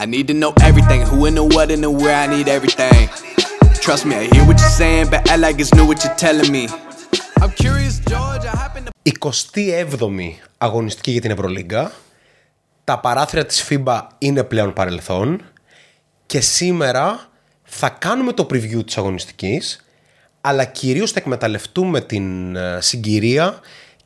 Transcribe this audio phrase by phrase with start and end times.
[0.00, 3.08] I need to know everything, who and the what and the where, I need everything.
[3.84, 6.52] Trust me, I hear what you're saying, but I like it's new what you're telling
[6.52, 6.68] me.
[7.42, 8.90] I'm curious, George, I happen to...
[9.20, 11.92] 27η αγωνιστική για την Ευρωλίγκα.
[12.84, 15.42] Τα παράθυρα της FIBA είναι πλέον παρελθόν.
[16.26, 17.28] Και σήμερα
[17.62, 19.84] θα κάνουμε το preview της αγωνιστικής,
[20.40, 23.60] αλλά κυρίως θα εκμεταλλευτούμε την ε, συγκυρία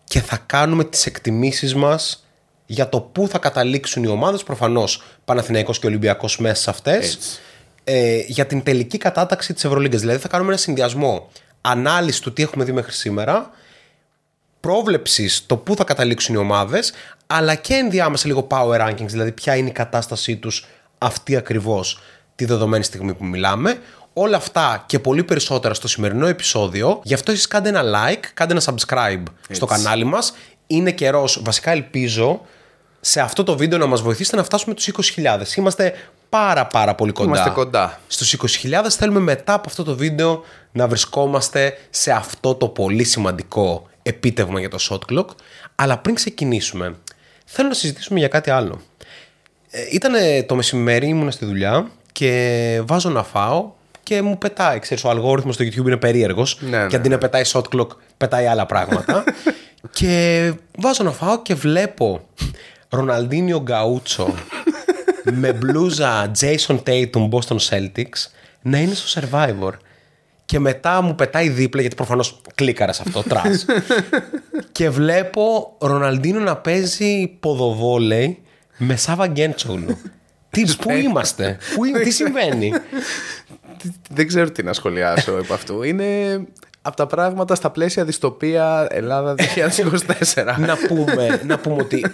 [0.04, 2.26] και θα κάνουμε τις εκτιμήσεις μας
[2.72, 7.18] για το πού θα καταλήξουν οι ομάδες, προφανώς Παναθηναϊκός και Ολυμπιακός μέσα σε αυτές,
[7.84, 10.00] ε, για την τελική κατάταξη της Ευρωλίγκας.
[10.00, 11.30] Δηλαδή θα κάνουμε ένα συνδυασμό
[11.60, 13.50] ανάλυσης του τι έχουμε δει μέχρι σήμερα,
[14.60, 16.92] πρόβλεψης το πού θα καταλήξουν οι ομάδες,
[17.26, 20.66] αλλά και ενδιάμεσα λίγο power rankings, δηλαδή ποια είναι η κατάστασή τους
[20.98, 22.00] αυτή ακριβώς
[22.34, 23.78] τη δεδομένη στιγμή που μιλάμε.
[24.12, 27.00] Όλα αυτά και πολύ περισσότερα στο σημερινό επεισόδιο.
[27.04, 30.34] Γι' αυτό εσείς κάντε ένα like, κάντε ένα subscribe στο κανάλι μας.
[30.66, 32.40] Είναι καιρός, βασικά ελπίζω,
[33.04, 35.56] σε αυτό το βίντεο να μας βοηθήσετε να φτάσουμε τους 20.000.
[35.56, 35.94] Είμαστε
[36.28, 37.28] πάρα πάρα πολύ κοντά.
[37.28, 38.00] Είμαστε κοντά.
[38.06, 43.86] Στους 20.000 θέλουμε μετά από αυτό το βίντεο να βρισκόμαστε σε αυτό το πολύ σημαντικό
[44.02, 45.26] επίτευγμα για το shot clock.
[45.74, 46.94] Αλλά πριν ξεκινήσουμε,
[47.44, 48.80] θέλω να συζητήσουμε για κάτι άλλο.
[49.70, 50.12] Ε, Ήταν
[50.46, 53.70] το μεσημέρι, ήμουν στη δουλειά και βάζω να φάω
[54.02, 54.78] και μου πετάει.
[54.78, 57.88] Ξέρεις, ο αλγόριθμος στο YouTube είναι περίεργος Ναι, και αντί ναι, να πετάει shot clock,
[58.16, 59.24] πετάει άλλα πράγματα.
[59.98, 62.20] και βάζω να φάω και βλέπω
[62.92, 64.34] Ροναλντίνιο Γκαούτσο
[65.40, 68.26] με μπλούζα Jason Tatum Boston Celtics
[68.62, 69.70] να είναι στο Survivor.
[70.44, 73.64] Και μετά μου πετάει δίπλα, γιατί προφανώς κλίκαρα σε αυτό, τρας.
[74.72, 78.42] και βλέπω Ροναλντίνο να παίζει ποδοβόλεϊ
[78.76, 79.98] με Σάββα Γκέντσογλου.
[80.50, 82.72] Τι, πού είμαστε, πού, είναι- τι συμβαίνει;
[84.10, 85.82] Δεν ξέρω τι να σχολιάσω επ' αυτού.
[85.82, 86.40] Είναι
[86.82, 89.36] από τα πράγματα στα πλαίσια δυστοπία Ελλάδας
[90.34, 90.44] 2024.
[90.58, 92.04] να, πούμε, να πούμε ότι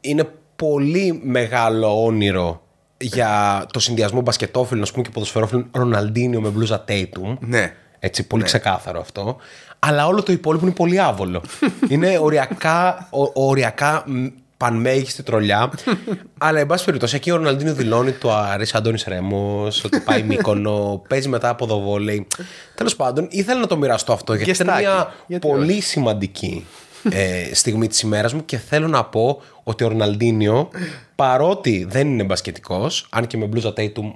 [0.00, 2.60] είναι πολύ μεγάλο όνειρο
[2.98, 7.36] για το συνδυασμό μπασκετόφιλων ας πούμε, και ποδοσφαιρόφιλων Ροναλντίνιο με μπλούζα Tatum.
[7.40, 7.74] Ναι.
[7.98, 9.36] Έτσι, πολύ ξεκάθαρο αυτό.
[9.78, 11.42] Αλλά όλο το υπόλοιπο είναι πολύ άβολο.
[11.88, 14.26] είναι οριακά, ο- οριακά μ,
[14.56, 15.70] πανμέγιστη τρολιά.
[16.38, 21.02] Αλλά, εν πάση περιπτώσει, εκεί ο Ροναλντίνο δηλώνει το αρέσει Αντώνης Ρέμος, ότι πάει μήκονο,
[21.08, 22.26] παίζει μετά από το βόλεϊ.
[22.74, 24.86] Τέλος πάντων, ήθελα να το μοιραστώ αυτό γιατί ήταν Γεστάκι.
[24.86, 26.66] μια Γιατί πολύ σημαντική
[27.10, 30.68] ε, στιγμή της ημέρας μου και θέλω να πω ότι ο Ροναλντίνιο
[31.14, 34.12] παρότι δεν είναι μπασκετικός αν και με μπλούζα Tatum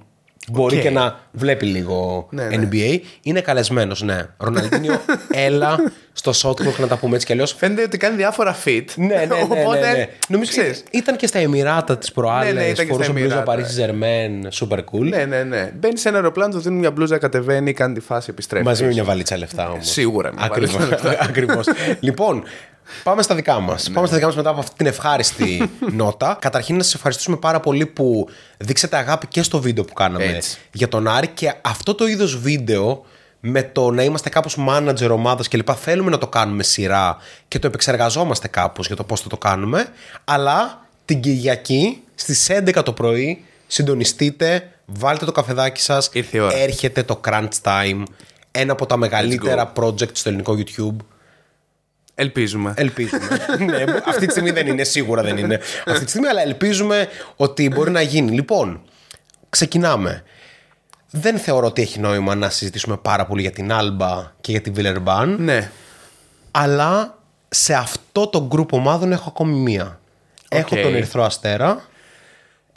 [0.51, 0.83] μπορεί Οκ.
[0.83, 2.69] και να βλέπει λίγο Ναι, ναι.
[2.73, 5.01] NBA είναι καλεσμένος ναι Ροναλντίνιο
[5.33, 5.79] έλα
[6.13, 8.85] στο shot clock να τα πούμε έτσι κι αλλιώς Φαίνεται ότι κάνει διάφορα feat.
[8.97, 10.07] ναι, ναι, ναι, ναι, Οπότε, ναι.
[10.29, 13.45] Νομίζω ξέρεις, ήταν και στα Εμιράτα τις προάλλες Ναι, ναι, ήταν και στα φορούσε μπλούζα
[13.47, 13.55] Εμιράτα.
[13.57, 15.71] Paris Germain super cool Ναι, ναι, ναι.
[15.79, 18.67] Μπαίνει σε ένα αεροπλάνο, του δίνουν μια μπλούζα, κατεβαίνει, κάνει τη φάση, επιστρέφεις.
[18.67, 19.89] Μαζί με μια βαλίτσα λεφτά όμως.
[19.91, 20.77] Σίγουρα μια Ακριβώς.
[20.77, 21.25] βαλίτσα λεφτά.
[21.29, 21.67] Ακριβώς.
[22.01, 22.43] λοιπόν,
[23.03, 23.89] πάμε στα δικά μας.
[23.89, 23.95] Ναι.
[23.95, 25.71] Πάμε στα δικά μας μετά από αυτή την ευχάριστη
[26.01, 26.37] νότα.
[26.41, 28.29] Καταρχήν, να σας ευχαριστήσουμε πάρα πολύ που
[28.59, 30.59] δείξατε αγάπη και στο βίντεο που κάναμε Έτσι.
[30.73, 33.05] για τον Άρη και αυτό το είδος βίντεο
[33.41, 37.17] με το να είμαστε κάπως manager ομάδας και λοιπά θέλουμε να το κάνουμε σειρά
[37.49, 39.87] και το επεξεργαζόμαστε κάπως για το πώς θα το κάνουμε
[40.25, 46.57] αλλά την Κυριακή στις 11 το πρωί συντονιστείτε, βάλτε το καφεδάκι σας Ήρθε η ώρα.
[46.57, 48.03] έρχεται το Crunch Time
[48.51, 50.97] ένα από τα μεγαλύτερα project στο ελληνικό YouTube
[52.21, 52.73] Ελπίζουμε.
[52.77, 53.29] Ελπίζουμε.
[53.67, 55.61] ναι, αυτή τη στιγμή δεν είναι, σίγουρα δεν είναι.
[55.87, 58.31] Αυτή τη στιγμή, αλλά ελπίζουμε ότι μπορεί να γίνει.
[58.31, 58.81] Λοιπόν,
[59.51, 60.23] ξεκινάμε.
[61.11, 64.75] Δεν θεωρώ ότι έχει νόημα να συζητήσουμε πάρα πολύ για την Άλμπα και για την
[64.75, 65.71] Βιλερμπάν, Ναι.
[66.51, 70.01] αλλά σε αυτό το γκρουπ ομάδων έχω ακόμη μία.
[70.49, 71.85] Έχω τον Ερυθρό Αστέρα.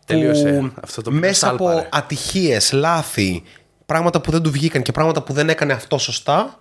[0.05, 0.49] Τελείωσε.
[0.51, 1.87] που Αυτό το πήρα μέσα από σάλπαρε.
[1.91, 3.43] ατυχίες, λάθη,
[3.85, 6.57] πράγματα που δεν του βγήκαν και πράγματα που δεν έκανε αυτό σωστά,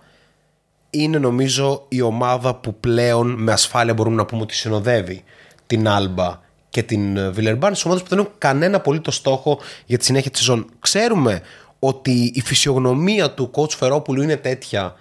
[0.95, 5.23] είναι νομίζω η ομάδα που πλέον με ασφάλεια μπορούμε να πούμε ότι συνοδεύει
[5.67, 6.39] την Άλμπα
[6.69, 10.39] και την Βιλερμπάν, στις ομάδες που δεν έχουν κανένα απολύτως στόχο για τη συνέχεια της
[10.39, 10.69] σεζόν.
[10.79, 11.41] Ξέρουμε
[11.79, 14.95] ότι η φυσιογνωμία του coach Φερόπουλου είναι τέτοια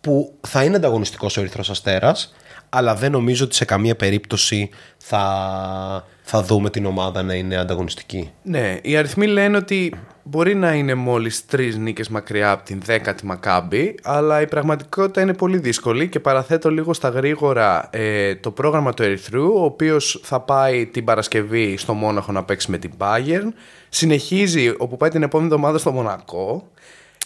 [0.00, 2.34] που θα είναι ανταγωνιστικός ο Ερυθρός Αστέρας,
[2.68, 8.30] αλλά δεν νομίζω ότι σε καμία περίπτωση θα, θα δούμε την ομάδα να είναι ανταγωνιστική.
[8.42, 9.94] Ναι, οι αριθμοί λένε ότι
[10.30, 15.34] μπορεί να είναι μόλις τρεις νίκες μακριά από την δέκατη Μακάμπη, αλλά η πραγματικότητα είναι
[15.34, 20.40] πολύ δύσκολη και παραθέτω λίγο στα γρήγορα ε, το πρόγραμμα του Ερυθρού, ο οποίος θα
[20.40, 23.52] πάει την Παρασκευή στο Μόναχο να παίξει με την Bayern,
[23.88, 26.68] συνεχίζει όπου πάει την επόμενη εβδομάδα στο Μονακό,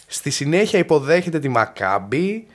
[0.07, 2.45] στη συνέχεια υποδέχεται τη Μακάμπη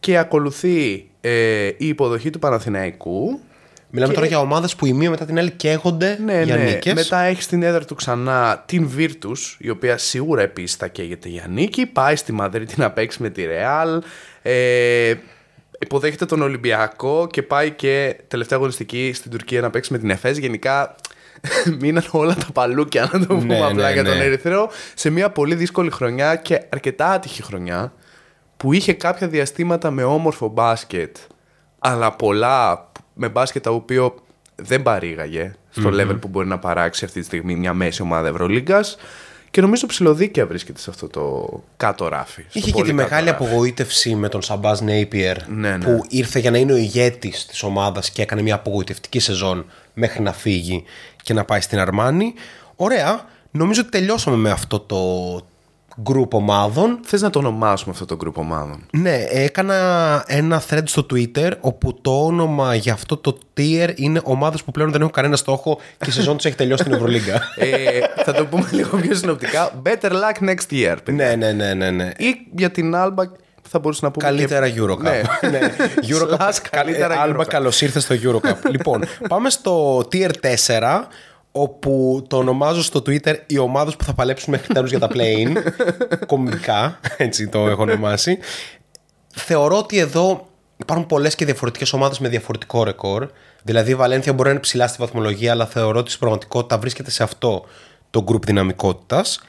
[0.00, 3.40] και ακολουθεί ε, η υποδοχή του Παναθηναϊκού
[3.90, 6.64] Μιλάμε τώρα για ομάδες που η μία μετά την άλλη καίγονται ναι, για ναι.
[6.64, 6.94] νίκες.
[6.94, 11.46] Μετά έχει στην έδρα του ξανά την Virtus, η οποία σίγουρα επίσης θα καίγεται για
[11.48, 11.86] νίκη.
[11.86, 13.98] Πάει στη Μαδρίτη να παίξει με τη Real.
[14.42, 15.14] Ε,
[15.78, 20.38] υποδέχεται τον Ολυμπιακό και πάει και τελευταία αγωνιστική στην Τουρκία να παίξει με την Εφές.
[20.38, 20.94] Γενικά
[21.80, 24.24] μείναν όλα τα παλούκια, να το πούμε Ναι, απλά ναι, για τον ναι.
[24.24, 27.92] Ερυθρέο, σε μια πολύ δύσκολη χρονιά και αρκετά άτυχη χρονιά,
[28.56, 31.16] που είχε κάποια διαστήματα με όμορφο μπάσκετ,
[31.78, 34.14] αλλά πολλά με μπάσκετ το οποίο
[34.56, 38.96] δεν παρήγαγε στο level που μπορεί να παράξει αυτή τη στιγμή μια μέση ομάδα Ευρωλίγκας
[39.50, 42.40] και νομίζω ψηλοδίκαια βρίσκεται σε αυτό το κάτω ράφι.
[42.48, 43.44] στο Είχε και πολύ τη κάτω μεγάλη ράφι.
[43.44, 45.84] απογοήτευση με τον Σαμπάζ Νέιπιερ Ναι, ναι.
[45.84, 50.22] που ήρθε για να είναι ο ηγέτης της ομάδας και έκανε μια απογοητευτική σεζόν μέχρι
[50.22, 50.84] να φύγει
[51.22, 52.34] και να πάει στην Αρμάνη.
[52.76, 54.96] Ωραία, νομίζω ότι τελειώσαμε με αυτό το
[56.04, 56.98] group ομάδων.
[57.04, 59.74] Θες να το ονομάσουμε αυτό το group ομάδων; Ναι, έκανα
[60.26, 64.90] ένα thread στο Twitter όπου το όνομα για αυτό το tier είναι ομάδες που πλέον
[64.90, 67.42] δεν έχουν κανένα στόχο και η σεζόν τους έχει τελειώσει στην Ευρωλίγκα.
[67.56, 67.68] ε,
[68.24, 69.70] θα το πούμε λίγο πιο συνοπτικά.
[69.82, 70.96] Better luck next year.
[71.04, 71.36] παιδιά.
[71.36, 72.10] ναι, ναι, ναι, ναι, ναι.
[72.16, 73.24] Ή για την Alba
[73.70, 74.26] θα μπορούσα να πούμε.
[74.26, 74.80] Καλύτερα και...
[74.80, 74.98] Eurocup.
[74.98, 75.20] Ναι.
[75.50, 75.60] ναι.
[76.08, 76.36] Eurocup.
[76.36, 77.48] Slash καλύτερα Άλμπα, Eurocup.
[77.48, 78.70] καλώς ήρθες στο Eurocup.
[78.70, 80.30] λοιπόν, πάμε στο tier
[80.66, 81.00] 4,
[81.52, 85.56] όπου το ονομάζω στο Twitter οι ομάδες που θα παλέψουν μέχρι τέλους για τα play-in.
[86.26, 88.38] Κομικά, έτσι το έχω ονομάσει.
[89.28, 93.28] Θεωρώ ότι εδώ υπάρχουν πολλές και διαφορετικές ομάδες με διαφορετικό ρεκόρ.
[93.62, 97.10] Δηλαδή η Βαλένθια μπορεί να είναι ψηλά στη βαθμολογία, αλλά θεωρώ ότι στην πραγματικότητα βρίσκεται
[97.10, 97.64] σε αυτό
[98.10, 99.40] το group δυναμικότητας.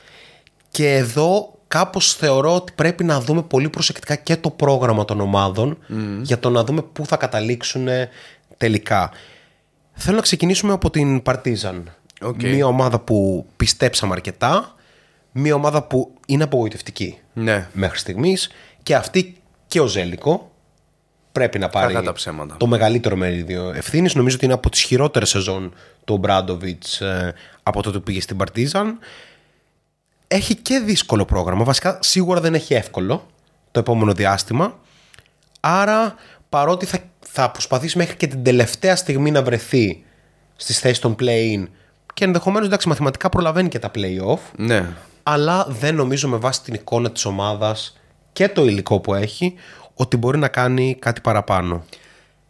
[0.72, 5.78] Και εδώ κάπως θεωρώ ότι πρέπει να δούμε πολύ προσεκτικά και το πρόγραμμα των ομάδων
[6.22, 7.88] για το να δούμε πού θα καταλήξουν
[8.58, 9.12] τελικά.
[10.04, 11.96] Θέλω να ξεκινήσουμε από την Παρτίζαν.
[12.22, 12.42] Οκ.
[12.44, 14.76] Μια ομάδα που πιστέψαμε αρκετά,
[15.32, 17.68] μια ομάδα που είναι απογοητευτική Ναι.
[17.74, 18.50] μέχρι στιγμής
[18.84, 19.36] και αυτή
[19.68, 20.52] και ο Ζέλικο
[21.32, 22.58] πρέπει να πάρει Κακά τα ψέματα.
[22.58, 24.16] το μεγαλύτερο μερίδιο ευθύνης.
[24.16, 25.74] Νομίζω ότι είναι από τις χειρότερες σεζόν
[26.06, 26.84] του Ομπράντοβιτς
[27.64, 29.00] από τότε που πήγε στην Παρτίζαν.
[30.28, 31.64] Έχει και δύσκολο πρόγραμμα.
[31.64, 33.28] Βασικά σίγουρα δεν έχει εύκολο
[33.72, 34.80] το επόμενο διάστημα.
[35.60, 36.16] Άρα
[36.50, 40.04] παρότι θα, θα προσπαθήσει μέχρι και την τελευταία στιγμή να βρεθεί
[40.56, 41.64] στις θέσεις των play-in
[42.14, 44.90] και ενδεχομένως εντάξει μαθηματικά προλαβαίνει και τα play-off Ναι.
[45.24, 48.00] αλλά δεν νομίζω με βάση την εικόνα της ομάδας
[48.34, 49.54] και το υλικό που έχει
[49.94, 51.84] ότι μπορεί να κάνει κάτι παραπάνω.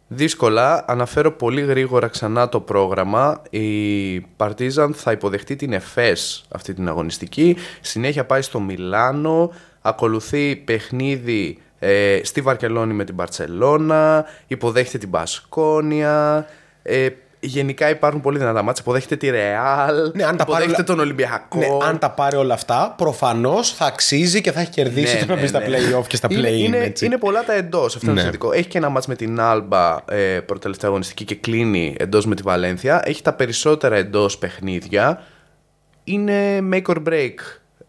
[0.08, 3.42] Δύσκολα, αναφέρω πολύ γρήγορα ξανά το πρόγραμμα.
[3.50, 7.56] Η Partizan θα υποδεχτεί την ΕΦΕΣ αυτή την αγωνιστική.
[7.80, 9.52] Συνέχεια πάει στο Μιλάνο.
[9.82, 14.24] Ακολουθεί παιχνίδι ε, στη Βαρκελόνη με την Μπαρτσελώνα.
[14.46, 16.46] Υποδέχεται την Μπασκόνια.
[16.82, 17.08] Ε,
[17.40, 18.82] γενικά υπάρχουν πολύ δυνατά μάτια.
[18.86, 20.10] Υποδέχεται τη Ρεάλ.
[20.14, 21.58] Ναι, αν τα πάρει υποδέχεται όλα- τον Ολυμπιακό.
[21.58, 25.26] Ναι, αν τα πάρει όλα αυτά, προφανώς θα αξίζει και θα έχει κερδίσει Ναι, το
[25.26, 25.66] να ναι, μπει στα ναι.
[25.66, 26.58] play-off και στα Είναι- play-in.
[26.58, 27.04] Είναι, έτσι.
[27.06, 27.94] είναι πολλά τα εντός.
[27.96, 28.20] Αυτό είναι Ναι.
[28.20, 28.52] το θετικό.
[28.52, 32.42] Έχει και ένα μάτς με την Άλμπα ε, προτελευταία αγωνιστική και κλείνει εντός με τη
[32.42, 33.02] Βαλένθια.
[33.04, 35.22] Έχει τα περισσότερα εντός παιχνίδια.
[36.04, 37.34] Είναι make or break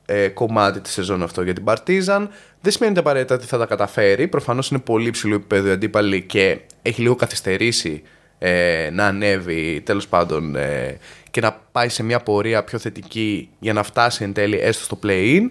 [0.05, 2.29] ε, κομμάτι της σεζόν αυτό για την Παρτίζαν.
[2.61, 4.27] Δεν σημαίνει ότι απαραίτητα ότι θα τα καταφέρει.
[4.27, 8.03] Προφανώς είναι πολύ υψηλό επίπεδο η αντίπαλη και έχει λίγο καθυστερήσει
[8.39, 10.97] ε, να ανέβει τέλος πάντων ε,
[11.31, 15.00] και να πάει σε μια πορεία πιο θετική για να φτάσει εν τέλει έστω στο
[15.03, 15.41] play-in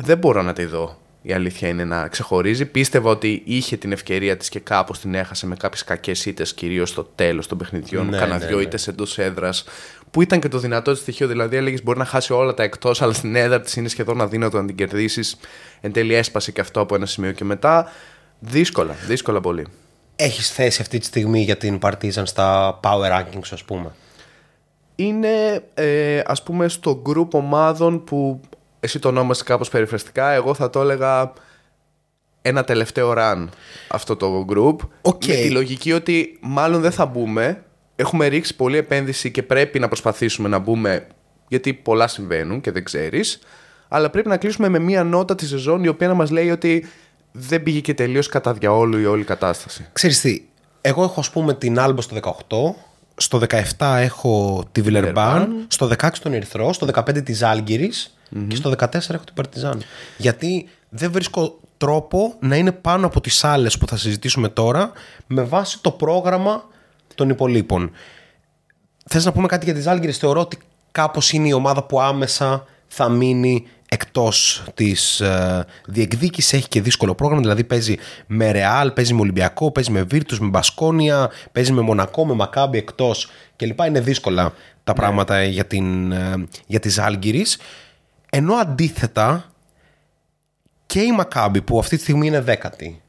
[0.00, 0.98] δεν μπορώ να τη δω.
[1.22, 2.66] Η αλήθεια είναι να ξεχωρίζει.
[2.66, 6.88] Πίστευα ότι είχε την ευκαιρία της και κάπως την έχασε με κάποιες κακές ήττες, κυρίως
[6.88, 8.08] στο τέλος των παιχνιδιών.
[8.08, 8.62] Ναι, Κάνα ναι, δυο ναι.
[8.62, 9.64] ήττες εντός έδρας.
[10.10, 11.26] Που ήταν και το δυνατό της στοιχείο.
[11.26, 14.60] Δηλαδή, έλεγες μπορεί να χάσει όλα τα εκτός, αλλά στην έδρα της είναι σχεδόν αδύνατο
[14.60, 15.36] να την κερδίσεις.
[15.80, 17.90] Εν τέλει, έσπασε και αυτό από ένα σημείο και μετά.
[18.38, 19.66] Δύσκολα, δύσκολα πολύ.
[20.16, 23.92] Έχεις θέση αυτή τη στιγμή για την Partizan στα power rankings, ας πούμε;
[25.00, 28.40] είναι ε, ας πούμε στο group ομάδων που
[28.80, 31.32] εσύ το ονόμασες κάπως περιφραστικά εγώ θα το έλεγα
[32.42, 33.46] ένα τελευταίο run
[33.88, 35.24] αυτό το group OK.
[35.26, 37.64] με τη λογική ότι μάλλον δεν θα μπούμε
[38.00, 41.06] έχουμε ρίξει πολλή επένδυση και πρέπει να προσπαθήσουμε να μπούμε
[41.48, 43.38] γιατί πολλά συμβαίνουν και δεν ξέρεις
[43.88, 46.86] αλλά πρέπει να κλείσουμε με μία νότα τη σεζόν η οποία να μας λέει ότι
[47.32, 49.86] δεν πήγε και τελείως κατά διαόλου η όλη κατάσταση.
[49.92, 50.42] Ξέρεις τι,
[50.80, 52.32] εγώ έχω ας πούμε την Άλμπα στο 18,
[53.16, 53.40] στο
[53.76, 58.16] 17 έχω τη Βιλερμπάν, στο 16 τον Ερυθρό, στο 15 της Άλγηρης
[58.48, 59.82] και στο 14 έχω την Παρτιζάν.
[60.16, 64.92] Γιατί δεν βρίσκω τρόπο να είναι πάνω από τις άλλες που θα συζητήσουμε τώρα
[65.26, 66.64] με βάση το πρόγραμμα
[67.18, 67.90] των υπολείπων.
[69.06, 70.58] Θες να πούμε κάτι για τις Άλγηρες, θεωρώ ότι
[70.92, 77.14] κάπως είναι η ομάδα που άμεσα θα μείνει εκτός της ε, διεκδίκησης, έχει και δύσκολο
[77.14, 77.96] πρόγραμμα, δηλαδή παίζει
[78.26, 82.78] με Ρεάλ, παίζει με Ολυμπιακό, παίζει με Βίρτους, με Μπασκόνια, παίζει με Μονακό, με Μακάμπι
[82.78, 83.80] εκτός κλπ.
[83.86, 84.52] Είναι δύσκολα
[84.84, 87.58] τα πράγματα για, την, ε, για τις Άλγηρες.
[88.30, 89.52] Ενώ αντίθετα
[90.86, 93.02] και η Μακάμπι που αυτή τη στιγμή είναι δέκατη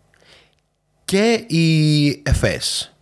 [1.05, 2.93] και η ΕΦΕΣ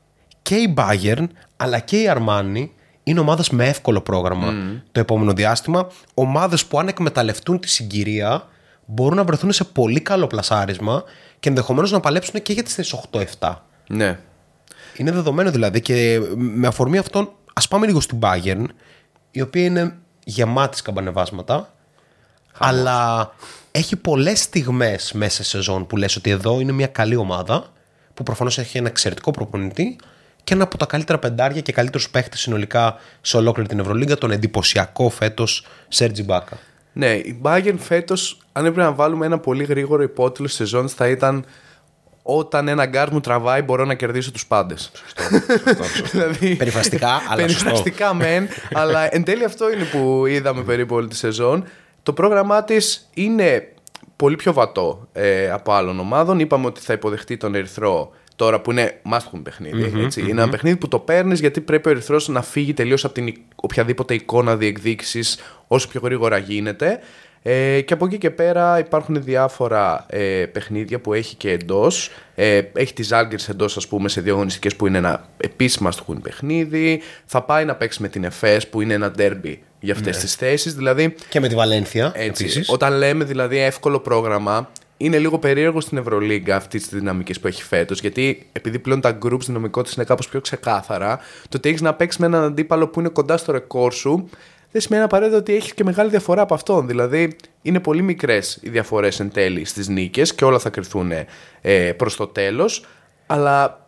[0.47, 1.27] και η Bayern
[1.57, 2.71] αλλά και η Αρμάνι
[3.03, 4.53] είναι ομάδες με εύκολο πρόγραμμα
[4.91, 5.87] το επόμενο διάστημα.
[6.13, 8.47] Ομάδες που αν εκμεταλλευτούν τη συγκυρία
[8.85, 11.03] μπορούν να βρεθούν σε πολύ καλό πλασάρισμα
[11.39, 12.99] και ενδεχομένως να παλέψουν και για τις θέσεις
[13.39, 13.55] 8-7.
[13.87, 14.19] ναι
[14.95, 18.63] Είναι δεδομένο δηλαδή και με αφορμή αυτόν Α πάμε λίγο στην Bayern,
[19.31, 21.73] η οποία είναι γεμάτη σκαμπανεβάσματα,
[22.57, 23.31] αλλά
[23.71, 27.65] έχει πολλές στιγμές μέσα σε σεζόν που λες ότι εδώ είναι μια καλή ομάδα,
[28.13, 29.97] που προφανώς έχει ένα εξαιρετικό προπονητή
[30.47, 34.31] και ένα από τα καλύτερα πεντάρια και καλύτερους παίχτες συνολικά σε ολόκληρη την Ευρωλίγκα, τον
[34.31, 36.57] εντυπωσιακό φέτος Σερζ Ιμπάκα.
[36.93, 41.45] Ναι, η Bayern φέτος, αν έπρεπε να βάλουμε ένα πολύ γρήγορο υπότιτλο σεζόν, θα ήταν
[42.21, 44.91] όταν ένα γκαρντ μου τραβάει, μπορώ να κερδίσω τους πάντες.
[46.11, 51.15] δηλαδή, Περιφραστικά, αλλά Περιφραστικά μεν, αλλά εν τέλει αυτό είναι που είδαμε περίπου όλη τη
[51.15, 51.63] σεζόν.
[52.03, 53.73] Το πρόγραμμά της είναι
[54.15, 56.39] πολύ πιο βατό ε, από άλλων ομάδων.
[56.39, 60.77] Είπαμε ότι θα υποδεχτεί τον Ερυθρό τώρα που είναι must παιχνιδι ετσι Είναι ένα παιχνίδι
[60.77, 65.39] που το παίρνεις γιατί πρέπει ο Ερυθρός να φύγει τελείως από την οποιαδήποτε εικόνα διεκδίκησης
[65.67, 66.99] όσο πιο γρήγορα γίνεται.
[67.41, 72.11] Ε, και από εκεί και πέρα υπάρχουν διάφορα ε, παιχνίδια που έχει και εντός.
[72.35, 76.17] Ε, έχει τι Άλγκερ εντός, ας πούμε, σε δύο αγωνιστικές που είναι ένα επίσημα στο
[76.21, 77.01] παιχνίδι.
[77.25, 80.21] Θα πάει να παίξει με την ΕΦΕΣ που είναι ένα ντέρμπι για αυτές ναι.
[80.21, 80.73] τις θέσεις.
[80.73, 82.11] Δηλαδή, και με τη Βαλένθια.
[82.15, 82.69] Έτσι, επίσης.
[82.69, 87.63] Όταν λέμε δηλαδή εύκολο πρόγραμμα, είναι λίγο περίεργο στην Ευρωλίγκα αυτή τη δυναμική που έχει
[87.63, 87.99] φέτος.
[87.99, 91.17] Γιατί επειδή πλέον τα groups δυναμικότητας είναι κάπως πιο ξεκάθαρα,
[91.49, 94.29] το ότι έχεις να παίξεις με έναν αντίπαλο που είναι κοντά στο ρεκόρ σου,
[94.71, 96.87] δεν σημαίνει απαραίτητα ότι έχεις και μεγάλη διαφορά από αυτόν.
[96.87, 101.11] Δηλαδή, είναι πολύ μικρές οι διαφορές εν τέλει στις νίκες και όλα θα κρυθούν
[101.61, 102.85] ε, προς το τέλος.
[103.25, 103.87] Αλλά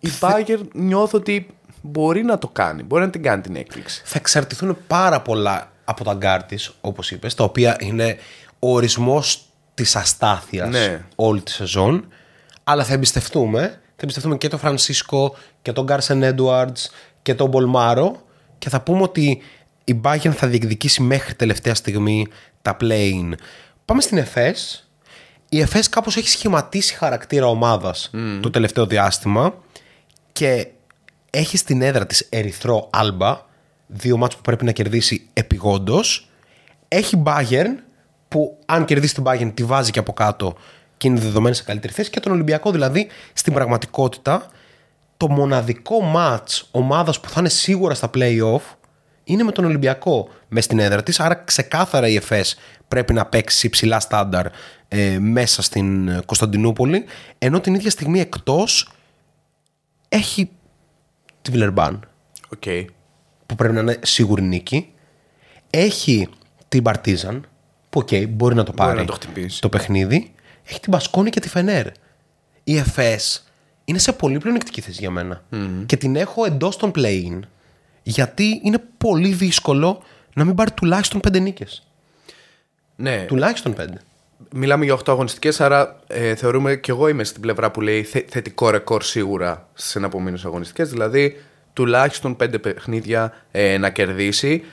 [0.00, 1.46] η Bayern νιώθω ότι
[1.82, 2.82] μπορεί να το κάνει.
[2.82, 4.02] Μπορεί να την κάνει την έκπληξη.
[4.04, 8.16] Θα εξαρτηθούν πάρα πολλά από τα γκαρντ της, όπως είπες, τα οποία είναι
[8.58, 9.47] ο ορισμός
[9.82, 11.04] της αστάθειας ναι.
[11.14, 12.08] όλη τη σεζόν.
[12.64, 13.60] Αλλά θα εμπιστευτούμε.
[13.70, 16.90] Θα εμπιστευτούμε και τον Φρανσίσκο και τον Κάρσεν Έντουαρντς
[17.22, 18.22] και τον Μπολμάρο
[18.58, 19.42] και θα πούμε ότι
[19.84, 22.26] η Bayern θα διεκδικήσει μέχρι τελευταία στιγμή
[22.62, 23.32] τα play-in.
[23.84, 24.88] Πάμε στην ΕΦΕΣ.
[25.48, 29.54] Η ΕΦΕΣ κάπως έχει σχηματίσει χαρακτήρα ομάδας το τελευταίο διάστημα
[30.32, 30.66] και
[31.30, 33.40] έχει στην έδρα της Ερυθρό Άλμπα,
[33.86, 36.28] δύο μάτς που πρέπει να κερδίσει επιγόντως.
[36.88, 37.87] Έχει Bayern
[38.28, 40.56] που αν κερδίσει την Bayern τη βάζει και από κάτω
[40.96, 44.46] και είναι δεδομένη σε καλύτερη θέση και τον Ολυμπιακό δηλαδή στην πραγματικότητα
[45.16, 48.60] το μοναδικό μάτς ομάδας που θα είναι σίγουρα στα play-off
[49.24, 51.20] είναι με τον Ολυμπιακό μες στην έδρα της.
[51.20, 52.58] Άρα ξεκάθαρα η ΕΦΕΣ
[52.88, 54.46] πρέπει να παίξει υψηλά στάνταρ
[54.88, 57.04] ε, μέσα στην Κωνσταντινούπολη.
[57.38, 58.92] Ενώ την ίδια στιγμή εκτός
[60.08, 60.50] έχει
[61.42, 62.08] τη Βιλερμπάν.
[62.58, 62.84] Okay.
[63.46, 64.92] Που πρέπει να είναι σίγουρη νίκη.
[65.70, 66.28] Έχει
[66.68, 67.46] την Παρτίζαν.
[67.90, 69.18] Που okay, μπορεί να το πάρει το,
[69.60, 70.34] το παιχνίδι.
[70.64, 71.86] Έχει την Πασκόνη και τη Φενέρ.
[72.64, 73.52] Η ΕΦΕΣ
[73.84, 75.42] είναι σε πολύ πλεονεκτική θέση για μένα.
[75.86, 77.40] Και την έχω εντός των play
[78.02, 80.02] γιατί είναι πολύ δύσκολο
[80.34, 81.86] να μην πάρει τουλάχιστον πέντε νίκες.
[82.96, 83.24] Ναι.
[83.26, 84.00] Τουλάχιστον πέντε.
[84.52, 88.70] Μιλάμε για 8 αγωνιστικές, άρα ε, θεωρούμε και εγώ είμαι στην πλευρά που λέει θετικό
[88.70, 90.90] ρεκόρ σίγουρα στις εναπομείνες αγωνιστικές.
[90.90, 91.42] Δηλαδή
[91.72, 94.64] τουλάχιστον πέντε παιχνίδια ε, να κερδίσει.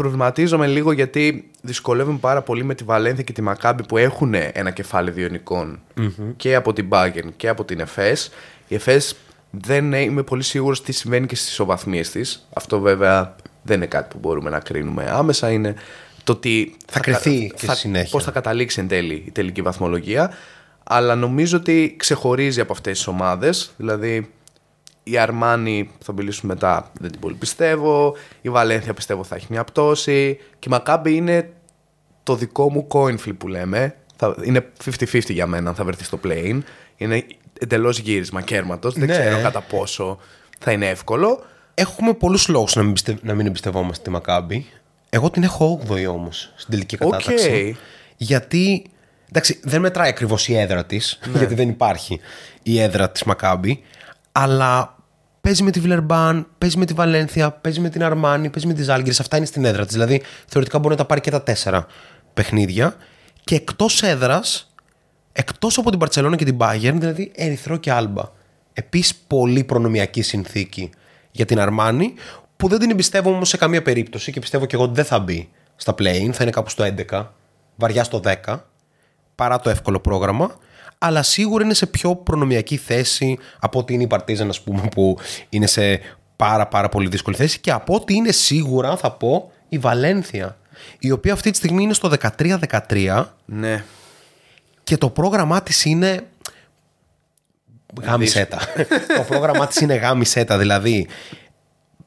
[0.00, 4.70] Προβληματίζομαι λίγο γιατί δυσκολεύομαι πάρα πολύ με τη Βαλένθια και τη Μακάμπη που έχουν ένα
[4.70, 5.40] κεφάλι
[6.36, 8.30] και από την Bayern και από την ΕΦΕΣ.
[8.68, 9.16] Η ΕΦΕΣ
[9.50, 12.48] δεν είμαι πολύ σίγουρος τι συμβαίνει και στις ισοβαθμίες της.
[12.54, 15.50] Αυτό βέβαια δεν είναι κάτι που μπορούμε να κρίνουμε άμεσα.
[15.50, 15.74] Είναι
[16.24, 18.10] το ότι θα, θα κρυθεί και θα, συνέχεια.
[18.10, 20.32] Πώς θα καταλήξει εν τέλει η τελική βαθμολογία.
[20.84, 23.72] Αλλά νομίζω ότι ξεχωρίζει από αυτές τις ομάδες.
[23.76, 24.30] Δηλαδή
[25.10, 28.16] η Αρμάνη θα μιλήσουμε μετά, δεν την πολύ πιστεύω.
[28.40, 30.38] Η Βαλένθια πιστεύω θα έχει μια πτώση.
[30.58, 31.50] Και η Μακάμπη είναι
[32.22, 33.94] το δικό μου coin flip που λέμε.
[34.16, 36.60] Θα, είναι 50-50 για μένα αν θα βρεθεί στο plane.
[36.96, 37.24] Είναι
[37.60, 38.94] εντελώς γύρισμα κέρματος.
[38.94, 39.18] Δεν ναι.
[39.18, 40.18] ξέρω κατά πόσο
[40.58, 41.44] θα είναι εύκολο.
[41.74, 44.66] Έχουμε πολλούς λόγους να, μην να μην εμπιστευόμαστε τη Μακάμπη.
[45.10, 47.74] Εγώ την έχω 8η όμως στην τελική κατάταξη.
[47.74, 47.80] Okay.
[48.16, 48.84] Γιατί.
[49.28, 51.38] Εντάξει, δεν μετράει ακριβώς η έδρα της, ναι.
[51.38, 52.20] γιατί δεν υπάρχει
[52.62, 53.82] η έδρα της Μακάμπη.
[54.32, 54.99] Αλλά
[55.40, 58.82] παίζει με τη Βιλερμπάν, παίζει με τη Βαλένθια, παίζει με την Αρμάνη, παίζει με τη
[58.82, 59.10] Ζάλγκη.
[59.10, 59.92] Αυτά είναι στην έδρα της.
[59.92, 61.86] Δηλαδή, θεωρητικά μπορεί να τα πάρει και τα τέσσερα
[62.34, 62.94] παιχνίδια.
[63.44, 64.70] Και εκτός έδρας
[65.32, 68.22] Εκτός από την Παρσελόνα και την Bayern, δηλαδή Ερυθρό και Άλμπα.
[68.72, 70.90] Επίσης, πολύ προνομιακή συνθήκη
[71.30, 72.14] για την Αρμάνη,
[72.56, 75.18] που δεν την εμπιστεύω όμως σε καμία περίπτωση και πιστεύω και εγώ ότι δεν θα
[75.18, 77.26] μπει στα play θα είναι κάπου στο 11,
[77.76, 78.58] βαριά στο 10,
[79.34, 80.56] παρά το εύκολο πρόγραμμα.
[81.02, 85.18] Αλλά σίγουρα είναι σε πιο προνομιακή θέση από ότι είναι η Παρτίζαν, ας πούμε, που
[85.48, 86.00] είναι σε
[86.36, 90.56] πάρα πάρα πολύ δύσκολη θέση και από ότι είναι σίγουρα, θα πω, η Βαλένθια,
[90.98, 93.24] η οποία αυτή τη στιγμή είναι στο 13-13.
[93.44, 93.84] Ναι
[94.90, 96.26] και το πρόγραμμά της είναι.
[98.02, 98.58] Γάμισέτα.
[99.16, 100.58] το πρόγραμμά της είναι γάμισέτα.
[100.58, 101.08] Δηλαδή,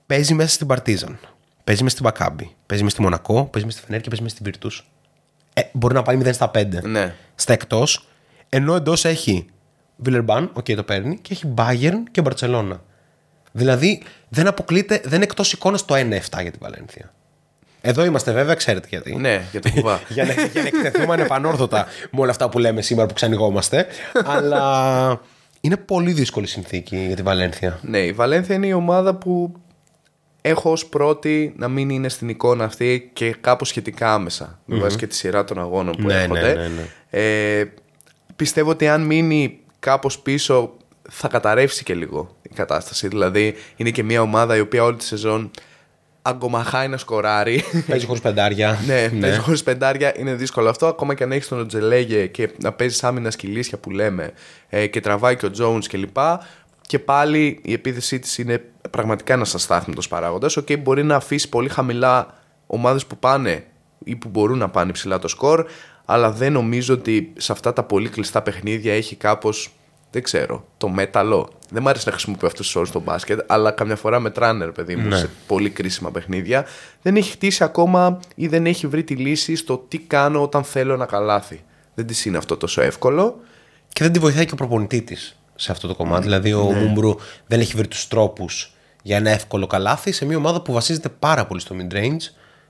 [0.05, 1.19] παίζει μέσα στην Παρτίζαν,
[1.63, 4.35] παίζει μέσα στην Μακάμπι, παίζει μέσα στη Μονακό, παίζει μέσα στη Φενέρ και παίζει μέσα
[4.35, 4.69] στην Βίρτους.
[5.53, 6.81] Ε, μπορεί να πάει 0 στα 5.
[6.83, 7.15] Ναι.
[7.35, 8.07] Στα εκτός,
[8.55, 9.45] ενώ εντός έχει
[9.95, 12.83] Βιλερμπάν, OK, okay, το παίρνει, και έχει Bayern και Μπαρσελόνα.
[13.51, 15.99] Δηλαδή δεν αποκλείται, δεν είναι εκτός εικόνας το 1-7
[16.41, 17.13] για την Βαλένθια.
[17.81, 19.15] Εδώ είμαστε βέβαια, ξέρετε γιατί.
[19.15, 20.01] Ναι, για το κουβά.
[20.09, 23.87] για, να, για να εκτεθούμε ανεπανόρθωτα με όλα αυτά που λέμε σήμερα που ξανοιγόμαστε.
[24.25, 25.21] αλλά
[25.61, 27.79] είναι πολύ δύσκολη συνθήκη για την Βαλένθια.
[27.81, 29.53] ναι, η Βαλένθια είναι η ομάδα που
[30.41, 34.97] έχω ως πρώτη να μην είναι στην εικόνα αυτή και κάπως σχετικά άμεσα με βάση
[34.97, 36.41] και τη σειρά των αγώνων που Ναι, έρχονται.
[36.53, 36.87] ναι, ναι, ναι.
[37.09, 37.65] Ε,
[38.35, 40.73] πιστεύω ότι αν μείνει κάπως πίσω
[41.09, 43.07] θα καταρρεύσει και λίγο η κατάσταση.
[43.07, 45.51] Δηλαδή είναι και μια ομάδα η οποία όλη τη σεζόν
[46.21, 47.63] αγκομαχάει να σκοράρει.
[47.87, 48.79] Παίζει χωρίς πεντάρια.
[48.87, 49.19] Ναι, ναι.
[49.19, 50.87] παίζει χωρίς πεντάρια είναι δύσκολο αυτό.
[50.87, 54.31] Ακόμα και αν έχεις τον Οτζελέγε και να παίζεις άμυνα σκυλίσια που λέμε
[54.69, 56.17] ε, και τραβάει και ο Jones κλπ.
[56.81, 60.57] Και πάλι η επίθεσή της είναι πραγματικά ένας αστάθμητος παράγοντας.
[60.57, 62.37] Οκ, μπορεί να αφήσει πολύ χαμηλά
[62.67, 63.63] ομάδες που πάνε
[64.03, 65.65] ή που μπορούν να πάνε ψηλά το σκορ,
[66.05, 69.73] αλλά δεν νομίζω ότι σε αυτά τα πολύ κλειστά παιχνίδια έχει κάπως.
[70.11, 71.49] Δεν ξέρω, το μέταλλο.
[71.69, 74.71] Δεν μου αρέσει να χρησιμοποιώ αυτούς τους όρους στο μπάσκετ, αλλά καμιά φορά μετράνε, ρε,
[74.71, 76.65] παιδί μου, σε πολύ κρίσιμα παιχνίδια.
[77.01, 80.93] Δεν έχει χτίσει ακόμα ή δεν έχει βρει τη λύση στο τι κάνω όταν θέλω
[80.93, 81.63] ένα καλάθι.
[81.93, 83.39] Δεν της είναι αυτό τόσο εύκολο.
[83.93, 86.23] Και δεν τη βοηθάει και ο προπονητή της σε αυτό το κομμάτι.
[86.23, 87.15] Δηλαδή, ο Μούμπρου
[87.47, 91.45] δεν έχει βρει τους τρόπους για ένα εύκολο καλάθι σε μια ομάδα που βασίζεται πάρα
[91.45, 92.21] πολύ στο mid-range.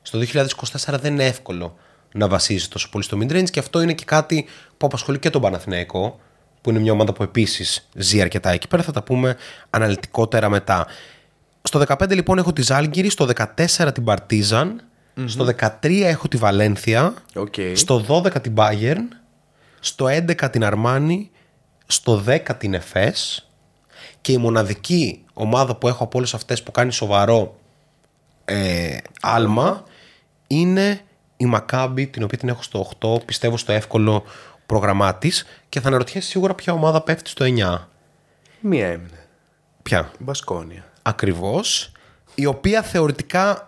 [0.02, 1.76] Στο 2024 δεν είναι εύκολο
[2.14, 4.46] να βασίζει τόσο πολύ στο mid-range και αυτό είναι και κάτι
[4.78, 6.20] που απασχολεί και τον Παναθηναϊκό,
[6.62, 8.84] που είναι μια ομάδα που επίσης ζει αρκετά εκεί πέρα.
[8.84, 9.36] Θα τα πούμε
[9.70, 10.88] αναλυτικότερα μετά.
[11.62, 14.84] Στο 15 λοιπόν έχω τη Ζάλγκυρη, στο 14 την παρτιζαν
[15.26, 17.54] στο 13 έχω τη Βαλένθια, Οκ.
[17.74, 19.08] στο 12 την Bayern,
[19.80, 21.32] στο 11 την Αρμάνι,
[21.86, 23.48] στο 10 την Εφές
[24.22, 27.56] και η μοναδική ομάδα που έχω από όλες αυτές που κάνει σοβαρό
[28.46, 29.84] ε, άλμα
[30.48, 31.02] είναι
[31.44, 34.24] η Μακάμπι την οποία την έχω στο 8 πιστεύω στο εύκολο
[34.66, 37.78] πρόγραμμά της και θα αναρωτιέσαι σίγουρα ποια ομάδα πέφτει στο 9
[38.60, 39.28] Μία έμεινε.
[39.84, 40.84] ποια; Μπασκόνια.
[41.02, 41.92] ακριβώς
[42.36, 43.68] η οποία θεωρητικά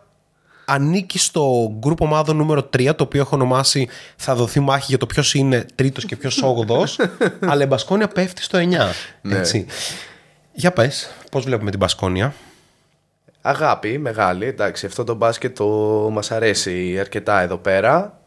[0.65, 5.05] ανήκει στο γκρουπ ομάδων νούμερο 3 το οποίο έχω ονομάσει θα δοθεί μάχη για το
[5.05, 6.99] ποιος είναι τρίτος και ποιος όγδος
[7.49, 9.65] αλλά η Μπασκόνια πέφτει στο 9 έτσι.
[10.53, 12.33] για πες πώς βλέπουμε την Μπασκόνια;
[13.47, 15.67] Αγάπη μεγάλη, εντάξει, αυτό το μπάσκετ το
[16.11, 18.19] μας αρέσει αρκετά εδώ πέρα.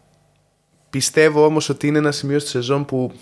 [0.90, 3.12] Πιστεύω όμως ότι είναι ένα σημείο στη σεζόν που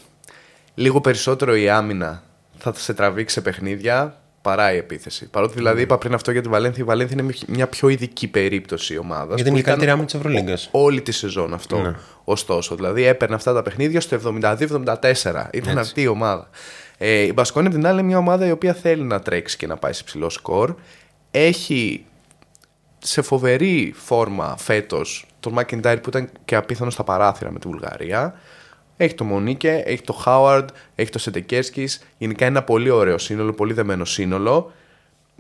[0.75, 2.23] λίγο περισσότερο η άμυνα
[2.59, 5.29] θα σε τραβήξει σε παιχνίδια παρά η επίθεση.
[5.31, 8.99] Παρότι δηλαδή είπα πριν αυτό για τη Βαλένθια, η Βαλένθια είναι μια πιο ειδική περίπτωση
[8.99, 9.35] ομάδα.
[9.35, 11.95] γιατί είναι η καλύτερη άμυνα της Ευρωλίγκας όλη τη σεζόν αυτό.
[12.25, 15.47] Ωστόσο, δηλαδή έπαιρνε αυτά τα παιχνίδια στο 72-74.
[15.53, 16.49] Ήταν αυτή η ομάδα.
[16.99, 19.67] Ε, η Μπασκόνη, απ' την άλλη, είναι μια ομάδα η οποία θέλει να τρέξει και
[19.67, 20.75] να πάει σε ψηλό σκορ.
[21.31, 22.05] Έχει
[22.99, 28.35] σε φοβερή φόρμα φέτος τον Μακεντάιρ που ήταν και απίθανος στα παράθυρα με τη Βουλγαρία.
[28.97, 31.89] Έχει το Μονέκε, έχει το Χάουαρντ, έχει το Σεντεκέρσκι.
[32.19, 34.73] Γενικά είναι ένα πολύ ωραίο σύνολο, πολύ δεμένο σύνολο.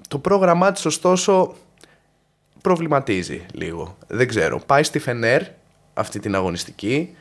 [0.08, 1.54] Το πρόγραμμά της, ωστόσο,
[2.62, 3.96] προβληματίζει λίγο.
[4.06, 4.60] Δεν ξέρω.
[4.66, 5.42] Πάει στη Φενέρ
[5.94, 7.16] αυτή την αγωνιστική.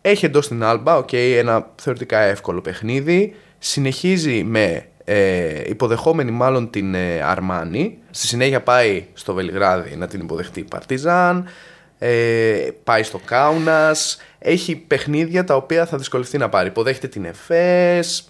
[0.00, 3.34] Έχει εντός την Άλμπα, οκ, ένα θεωρητικά εύκολο παιχνίδι.
[3.58, 7.98] Συνεχίζει με ε, υποδεχόμενη μάλλον την ε, Αρμάνι.
[8.10, 11.48] Στη συνέχεια πάει στο Βελιγράδι να την υποδεχτεί η Παρτιζάν.
[11.98, 14.20] Ε, πάει στο Κάουνας.
[14.38, 16.68] Έχει παιχνίδια τα οποία θα δυσκολευτεί να πάρει.
[16.68, 18.28] Υποδέχεται την Εφές.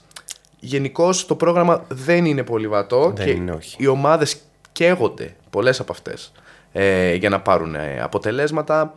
[0.58, 3.76] Γενικώς το πρόγραμμα δεν είναι πολύ βατό Δεν και είναι, όχι.
[3.78, 4.36] οι ομάδες
[4.72, 6.32] καίγονται πολλές από αυτές
[6.72, 8.94] ε, για να πάρουν ε, αποτελέσματα.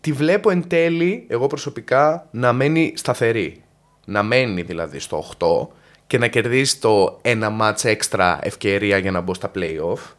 [0.00, 3.62] Τη βλέπω εν τέλει, εγώ προσωπικά, να μένει σταθερή.
[4.04, 5.46] Να μένει δηλαδή στο 8
[6.06, 10.12] και να κερδίσει το ένα μάτς έξτρα ευκαιρία για να μπω στα play-off.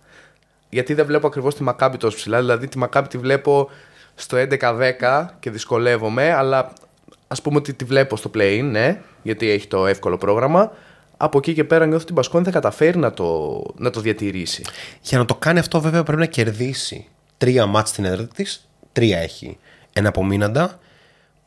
[0.69, 2.39] Γιατί δεν βλέπω ακριβώς τη Μακάμπη τόσο ψηλά.
[2.39, 3.69] Δηλαδή τη Μακάμπη τη βλέπω
[4.15, 6.73] στο 11-10 και δυσκολεύομαι, αλλά
[7.27, 10.71] ας πούμε ότι τη βλέπω στο play ναι, γιατί έχει το εύκολο πρόγραμμα.
[11.17, 14.63] Από εκεί και πέρα νιώθω ότι η Μπασκόνη θα καταφέρει να το, να το διατηρήσει.
[15.01, 18.69] Για να το κάνει αυτό, βέβαια, πρέπει να κερδίσει τρία μάτς στην έδρα της.
[18.91, 19.57] Τρία έχει
[19.93, 20.79] ένα απομείναντα.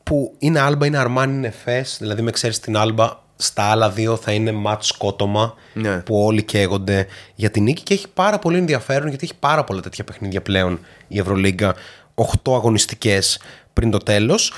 [0.03, 1.97] Που είναι άλμπα, είναι αρμάνι, είναι φες.
[1.99, 5.53] Δηλαδή, με ξέρεις την άλμπα, στα άλλα δύο θα είναι μάτς σκότωμα.
[5.73, 5.97] Ναι.
[5.97, 7.83] Που όλοι καίγονται για την νίκη.
[7.83, 11.75] Και έχει πάρα πολύ ενδιαφέρον γιατί έχει πάρα πολλά τέτοια παιχνίδια πλέον η Ευρωλίγκα.
[12.15, 13.39] 8 αγωνιστικές
[13.73, 14.53] πριν το τέλος.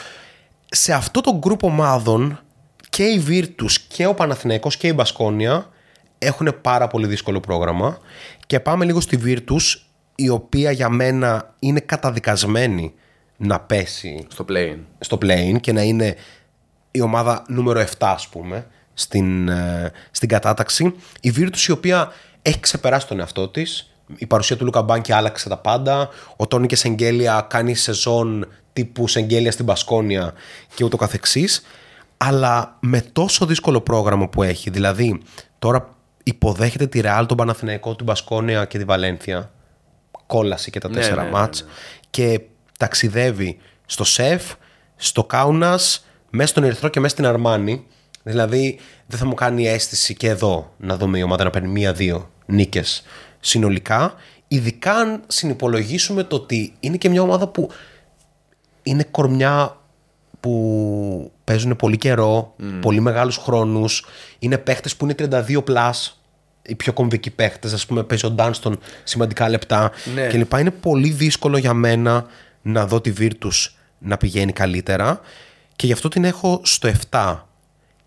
[0.70, 2.40] Σε αυτό το γκρουπ ομάδων
[2.90, 5.70] και η Virtus και ο Παναθηναϊκός και η Μπασκόνια
[6.18, 7.98] έχουν πάρα πολύ δύσκολο πρόγραμμα
[8.48, 9.80] και πάμε λίγο στη Virtus
[10.16, 12.94] η οποία για μένα είναι καταδικασμένη
[13.38, 16.16] να πέσει Στο play στο play και να είναι
[16.92, 22.60] η ομάδα νούμερο 7 ας πούμε στην, ε, στην κατάταξη η Virtus η οποία έχει
[22.60, 26.76] ξεπεράσει τον εαυτό της η παρουσία του Λούκα Μπάνκι άλλαξε τα πάντα ο Τόνι και
[26.76, 30.34] Σεγγέλια κάνει σεζόν τύπου Σεγγέλια στην Πασκόνια
[30.76, 31.64] και ούτω καθεξής
[32.18, 35.22] αλλά με τόσο δύσκολο πρόγραμμα που έχει δηλαδή
[35.60, 39.52] τώρα υποδέχεται τη Ρεάλ, τον Παναθηναϊκό, την Μπασκόνια και τη Βαλένθια.
[40.26, 41.66] Κόλαση και τα Ναι, τέσσερα ναι, ναι, μάτς.
[42.10, 42.42] Και
[42.78, 44.54] ταξιδεύει στο ΣΕΦ,
[44.96, 47.86] στο Κάουνας, μέσα στον Ερυθρό και μέσα στην Αρμάνη.
[48.24, 52.30] Δηλαδή δεν θα μου κάνει αίσθηση και εδώ να δούμε η ομάδα να παίρνει μία-δύο
[52.46, 53.04] νίκες
[53.40, 54.14] συνολικά.
[54.48, 57.70] Ειδικά αν συνυπολογίσουμε το ότι είναι και μια ομάδα που
[58.84, 59.76] είναι κορμιά
[60.40, 64.06] που παίζουν πολύ καιρό, πολύ μεγάλους χρόνους.
[64.40, 65.92] Είναι παίχτες που είναι 32 plus,
[66.62, 67.74] οι πιο κομβικοί παίχτες.
[67.74, 70.28] Ας πούμε παίζει ο Ντάνστον σημαντικά λεπτά Ναι.
[70.28, 70.60] και λοιπά.
[70.60, 72.26] Είναι πολύ δύσκολο για μένα
[72.62, 75.20] να δω τη Virtus να πηγαίνει καλύτερα
[75.82, 77.38] και γι' αυτό την έχω στο 7.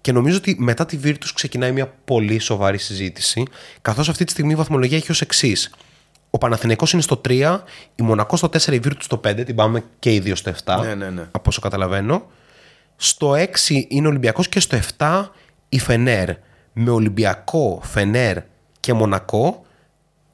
[0.00, 3.42] Και νομίζω ότι μετά τη Virtus ξεκινάει μια πολύ σοβαρή συζήτηση,
[3.82, 5.74] καθώς αυτή τη στιγμή η βαθμολογία έχει ως εξής.
[6.30, 7.58] Ο Παναθηναϊκός είναι στο 3,
[7.94, 10.80] η Μονακός στο 4, η Virtus στο 5, την πάμε και οι δύο στο 7,
[10.80, 11.22] Ναι, ναι, ναι.
[11.30, 12.26] από όσο καταλαβαίνω.
[12.96, 13.46] Στο 6
[13.88, 15.28] είναι ο Ολυμπιακός και στο 7
[15.68, 16.30] η Φενέρ.
[16.72, 18.38] Με Ολυμπιακό, Φενέρ
[18.80, 19.64] και Μονακό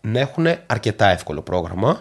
[0.00, 2.00] να έχουν αρκετά εύκολο πρόγραμμα.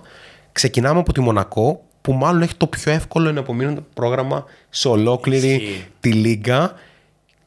[0.51, 5.85] Ξεκινάμε από τη Μονακό που μάλλον έχει το πιο εύκολο εναπομείνοντα πρόγραμμα σε ολόκληρη Ισχύει.
[5.99, 6.73] τη Λίγκα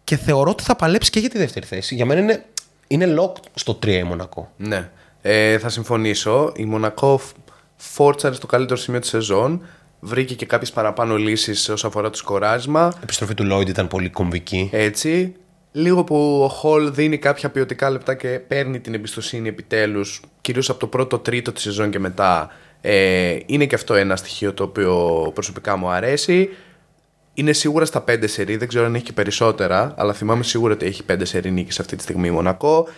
[0.04, 1.94] και θεωρώ ότι θα παλέψει και για τη δεύτερη θέση.
[1.94, 2.44] Για μένα είναι,
[2.86, 4.52] είναι lock στο 3 η Μονακό.
[4.56, 4.90] Ναι.
[5.22, 6.52] Ε, θα συμφωνήσω.
[6.56, 7.36] Η Μονακό φ-
[7.76, 9.62] φόρτσαρε στο καλύτερο σημείο της σεζόν.
[10.00, 12.92] Βρήκε και κάποιες παραπάνω λύσεις όσον αφορά το σκοράρισμα.
[12.96, 14.68] Η επιστροφή του Lloyd ήταν πολύ κομβική.
[14.72, 15.34] Έτσι.
[15.72, 20.78] Λίγο που ο Χολ δίνει κάποια ποιοτικά λεπτά και παίρνει την εμπιστοσύνη επιτέλους, κυρίως από
[20.78, 22.50] το πρώτο τρίτο της σεζόν και μετά.
[22.84, 26.48] Ε, είναι και αυτό ένα στοιχείο το οποίο προσωπικά μου αρέσει.
[27.34, 30.86] Είναι σίγουρα στα 5 σερί, δεν ξέρω αν έχει και περισσότερα, αλλά θυμάμαι σίγουρα ότι
[30.86, 32.88] έχει 5 σερί νίκες αυτή τη στιγμή η Μονακό.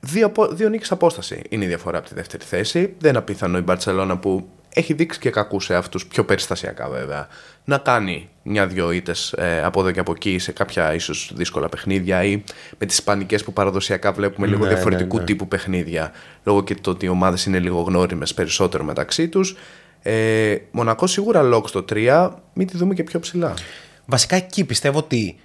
[0.00, 2.94] Δύο, απο- δύο νίκες απόσταση είναι η διαφορά από τη δεύτερη θέση.
[2.98, 7.28] Δεν είναι απίθανο η Μπαρτσελώνα που έχει δείξει και κακούς σε αυτούς, πιο περιστασιακά βέβαια,
[7.64, 12.24] να κάνει μια-δυο ήττες ε, από εδώ και από εκεί σε κάποια ίσως δύσκολα παιχνίδια
[12.24, 12.42] ή
[12.78, 15.26] με τις ισπανικές που παραδοσιακά βλέπουμε λίγο Ναι, διαφορετικού ναι, ναι.
[15.26, 16.12] τύπου παιχνίδια
[16.44, 19.56] λόγω και το ότι οι ομάδες είναι λίγο γνώριμες περισσότερο μεταξύ τους.
[20.02, 23.54] Ε, Μονακός σίγουρα lock στο 3, μην τη δούμε και πιο ψηλά.
[24.06, 25.36] Βασικά εκεί πιστεύω ότι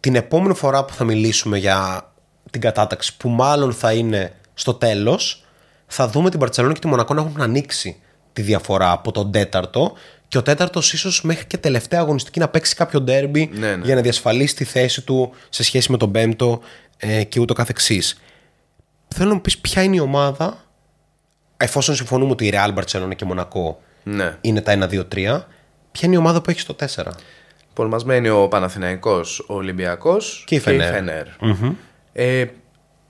[0.00, 2.10] την επόμενη φορά που θα μιλήσουμε για
[2.50, 5.44] την κατάταξη που μάλλον θα είναι στο τέλος
[5.86, 7.96] θα δούμε την Παρτσελόνη και τη Μονακό να έχουν ανοίξει
[8.32, 9.92] τη διαφορά από τον τέταρτο
[10.28, 13.84] και ο τέταρτος ίσως μέχρι και τελευταία αγωνιστική να παίξει κάποιο ντέρμπι Ναι, ναι.
[13.84, 16.60] για να διασφαλίσει τη θέση του σε σχέση με τον πέμπτο
[16.96, 18.20] ε, και ούτω καθεξής.
[19.08, 20.64] Θέλω να μου πεις ποια είναι η ομάδα
[21.56, 24.36] εφόσον συμφωνούμε ότι η Real Barcelona και Μονακό Ναι.
[24.40, 25.08] είναι τα 1-2-3
[25.92, 26.86] ποια είναι η ομάδα που έχεις στο 4
[27.68, 31.26] Λοιπόν, μας μένει ο Παναθηναϊκός, ο Ολυμπιακός Και η Φενέρ.
[32.12, 32.44] Ε,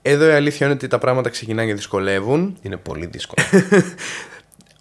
[0.01, 2.57] εδώ η αλήθεια είναι ότι τα πράγματα ξεκινάνε και δυσκολεύουν.
[2.61, 3.45] είναι πολύ δύσκολο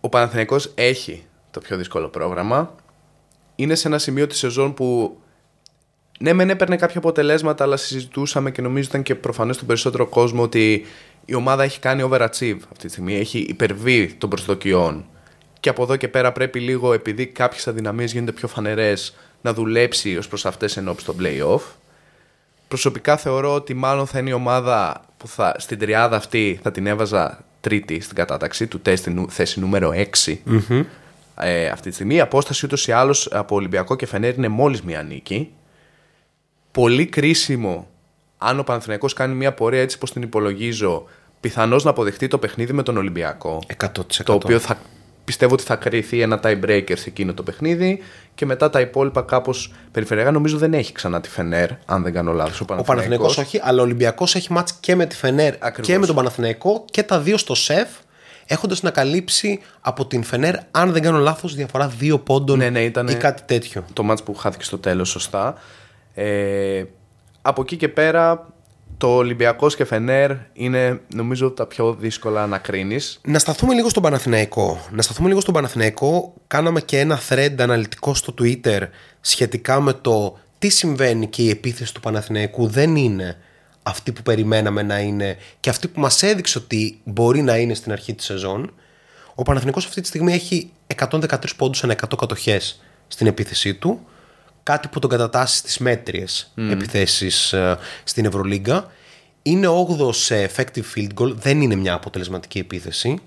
[0.04, 2.74] Ο Παναθηναϊκός έχει το πιο δύσκολο πρόγραμμα.
[3.54, 5.16] Είναι σε ένα σημείο της σεζόν που
[6.18, 10.42] ναι, μεν έπαιρνε κάποια αποτελέσματα, αλλά συζητούσαμε και νομίζω ήταν και προφανές στον περισσότερο κόσμο
[10.42, 10.86] ότι
[11.24, 13.14] η ομάδα έχει κάνει overachieve αυτή τη στιγμή.
[13.14, 15.04] Έχει υπερβεί των προσδοκιών.
[15.60, 20.16] Και από εδώ και πέρα πρέπει λίγο, επειδή κάποιες αδυναμίες γίνονται πιο φανερές, να δουλέψει
[20.16, 21.60] ως προς αυτές ενώπιση των playoff.
[22.68, 26.86] Προσωπικά θεωρώ ότι μάλλον θα είναι η ομάδα που θα, στην τριάδα αυτή θα την
[26.86, 29.92] έβαζα τρίτη στην κατάταξη, του τεστ στην θέση νούμερο
[30.24, 30.36] 6
[31.36, 32.14] ε, αυτή τη στιγμή.
[32.14, 35.52] Η απόσταση ούτως ή άλλως από Ολυμπιακό και Φενέρ είναι μόλις μία νίκη.
[36.70, 37.88] Πολύ κρίσιμο
[38.38, 41.04] αν ο Παναθηναϊκός κάνει μια πορεία έτσι πως την υπολογίζω,
[41.40, 43.62] πιθανώς να αποδεχτεί το παιχνίδι με τον Ολυμπιακό.
[43.76, 43.88] 100%.
[44.24, 44.78] Το οποίο θα,
[45.24, 47.98] πιστεύω ότι θα κρυθεί ένα tie breaker σε εκείνο το παιχνίδι
[48.34, 50.30] και μετά τα υπόλοιπα κάπως περιφερειακά.
[50.30, 52.60] Νομίζω δεν έχει ξανά τη Φενέρ, αν δεν κάνω λάθος.
[52.60, 52.86] Ο Ο Παναθηναϊκός.
[53.06, 55.86] Παναθηναϊκός όχι, αλλά ο Ολυμπιακός έχει μάτς και με τη Φενέρ Ακριβώς.
[55.86, 57.88] και με τον Παναθηναϊκό και τα δύο στο ΣΕΦ
[58.46, 62.80] έχοντας να καλύψει από την Φενέρ, αν δεν κάνω λάθος, διαφορά δύο πόντων Ναι, ναι,
[62.84, 63.84] ήτανε- ή κάτι τέτοιο.
[63.92, 65.54] το μάτς που χάθηκε στο τέλος σωστά.
[66.14, 66.84] Ε,
[67.42, 68.46] από εκεί και πέρα
[69.02, 73.20] το Ολυμπιακός και Φενέρ είναι νομίζω τα πιο δύσκολα να κρίνεις.
[73.24, 74.86] Να σταθούμε λίγο στον Παναθηναϊκό.
[74.90, 76.34] Να σταθούμε λίγο στον Παναθηναϊκό.
[76.46, 78.80] Κάναμε και ένα thread αναλυτικό στο Twitter
[79.20, 83.36] σχετικά με το τι συμβαίνει και η επίθεση του Παναθηναϊκού δεν είναι
[83.82, 87.92] αυτή που περιμέναμε να είναι και αυτή που μας έδειξε ότι μπορεί να είναι στην
[87.92, 88.72] αρχή της σεζόν.
[89.34, 90.70] Ο Παναθηναϊκός αυτή τη στιγμή έχει
[91.08, 94.06] 113 πόντους ανά 100 κατοχές στην επίθεσή του.
[94.62, 98.90] Κάτι που τον κατατάσσει στις μέτριες επιθέσεις ε, στην Ευρωλίγκα.
[99.42, 103.18] Είναι 8ο σε effective field goal, δεν είναι μια αποτελεσματική επίθεση,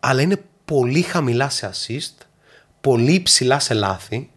[0.00, 2.26] αλλά είναι πολύ χαμηλά σε assist,
[2.80, 4.30] πολύ υψηλά σε λάθη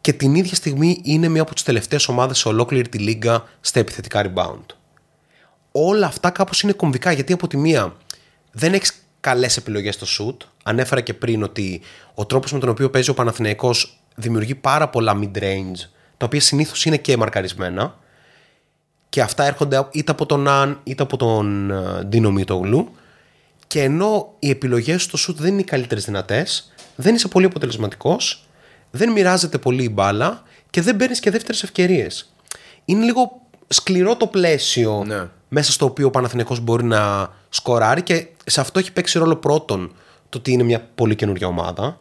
[0.00, 3.80] και την ίδια στιγμή είναι μια από τις τελευταίες ομάδες σε ολόκληρη τη λίγα στα
[3.80, 4.64] επιθετικά rebound.
[5.72, 7.96] Όλα αυτά κάπως είναι κομβικά γιατί από τη μία
[8.52, 10.46] δεν έχεις καλές επιλογές στο shoot.
[10.62, 11.80] Ανέφερα και πριν ότι
[12.14, 16.84] ο τρόπος με τον οποίο παίζει ο Παναθηναϊκός δημιουργεί πάρα πολλά mid-range τα οποία συνήθως
[16.84, 17.98] είναι και μαρκαρισμένα
[19.08, 22.88] Και αυτά έρχονται είτε από τον Αν είτε από τον ε, Ντίνο Μίτογλου.
[23.66, 28.48] Και ενώ οι επιλογές στο σουτ δεν είναι οι καλύτερες δυνατές, δεν είσαι πολύ αποτελεσματικός,
[28.90, 32.32] δεν μοιράζεται πολύ η μπάλα και δεν παίρνεις και δεύτερες ευκαιρίες.
[32.84, 35.28] Είναι λίγο σκληρό το πλαίσιο Ναι.
[35.48, 39.92] μέσα στο οποίο ο Παναθηναϊκός μπορεί να σκοράρει και σε αυτό έχει παίξει ρόλο πρώτον
[40.28, 42.00] το ότι είναι μια πολύ καινούργια ομάδα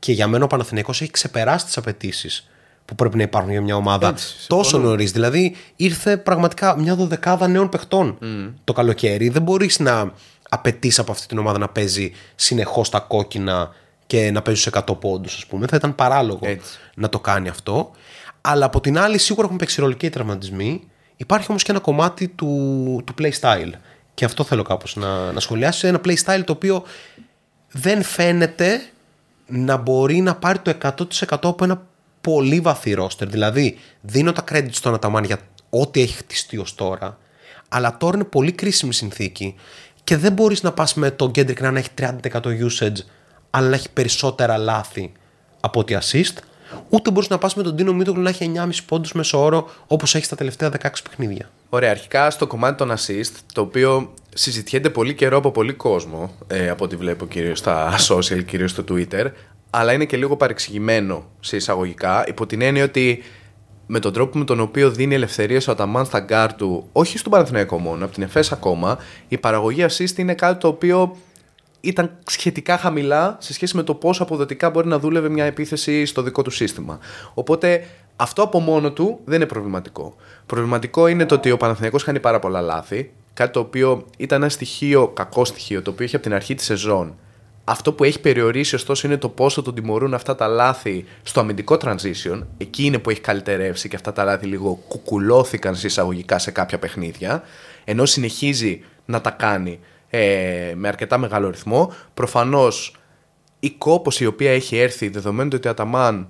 [0.00, 2.48] και για μένα ο Παναθηναϊκός έχει ξεπεράσει τις απαιτήσεις
[2.84, 5.12] που πρέπει να υπάρχουν για μια ομάδα Έτσι, τόσο νωρίς.
[5.12, 8.18] Δηλαδή ήρθε πραγματικά μια δωδεκάδα νέων παιχτών
[8.64, 9.28] το καλοκαίρι.
[9.28, 10.12] Δεν μπορείς να
[10.48, 13.70] απαιτείς από αυτή την ομάδα να παίζει συνεχώς τα κόκκινα
[14.06, 15.66] και να παίζει στους 100 πόντους, ας πούμε.
[15.66, 16.78] Θα ήταν παράλογο Έτσι.
[16.94, 17.90] να το κάνει αυτό.
[18.40, 20.82] Αλλά από την άλλη, σίγουρα έχουν παίξει ρόλο και οι τραυματισμοί.
[21.16, 23.70] Υπάρχει όμως και ένα κομμάτι του, του play style.
[24.14, 25.86] Και αυτό θέλω κάπως να, να σχολιάσω.
[25.86, 26.82] Ένα play style το οποίο
[27.70, 28.80] δεν φαίνεται
[29.50, 31.82] να μπορεί να πάρει το 100% από ένα
[32.20, 33.28] πολύ βαθύ ρόστερ.
[33.28, 35.38] Δηλαδή, δίνω τα credit στον Αταμάν για
[35.70, 37.18] ό,τι έχει χτιστεί ως τώρα,
[37.68, 39.54] αλλά τώρα είναι πολύ κρίσιμη συνθήκη
[40.04, 42.96] και δεν μπορείς να πας με τον Kendrick να έχει 30% usage,
[43.50, 45.12] αλλά να έχει περισσότερα λάθη
[45.60, 46.36] από ότι assist,
[46.88, 50.14] ούτε μπορείς να πας με τον Ντίνο Μήτογλου να έχει 9,5 πόντους μέσω όρο όπως
[50.14, 51.50] έχει στα τελευταία 16 παιχνίδια.
[51.68, 56.68] Ωραία, αρχικά στο κομμάτι των assist, το οποίο συζητιέται πολύ καιρό από πολύ κόσμο, ε,
[56.68, 59.26] από ό,τι βλέπω κυρίως στα social, κυρίως στο Twitter,
[59.70, 63.22] αλλά είναι και λίγο παρεξηγημένο σε εισαγωγικά, υπό την έννοια ότι
[63.86, 67.32] με τον τρόπο με τον οποίο δίνει ελευθερίες ο Αταμάν στα γκάρ του, όχι στον
[67.32, 71.16] Παναθηναϊκό μόνο, από την ΕΦΕΣ ακόμα, η παραγωγή assist είναι κάτι το οποίο
[71.80, 76.22] ήταν σχετικά χαμηλά σε σχέση με το πόσο αποδοτικά μπορεί να δούλευε μια επίθεση στο
[76.22, 76.98] δικό του σύστημα.
[77.34, 80.14] Οπότε αυτό από μόνο του δεν είναι προβληματικό.
[80.46, 84.50] Προβληματικό είναι το ότι ο Παναθηναϊκός κάνει πάρα πολλά λάθη, κάτι το οποίο ήταν ένα
[84.50, 87.18] στοιχείο, κακό στοιχείο, το οποίο είχε από την αρχή της σεζόν.
[87.64, 91.76] Αυτό που έχει περιορίσει ωστόσο είναι το πόσο τον τιμωρούν αυτά τα λάθη στο αμυντικό
[91.80, 92.42] transition.
[92.56, 96.78] Εκεί είναι που έχει καλυτερεύσει και αυτά τα λάθη λίγο κουκουλώθηκαν σε εισαγωγικά σε κάποια
[96.78, 97.42] παιχνίδια.
[97.84, 101.92] Ενώ συνεχίζει να τα κάνει ε, με αρκετά μεγάλο ρυθμό.
[102.14, 102.96] Προφανώς
[103.60, 106.28] η κόπωση η οποία έχει έρθει δεδομένου ότι ο Αταμάν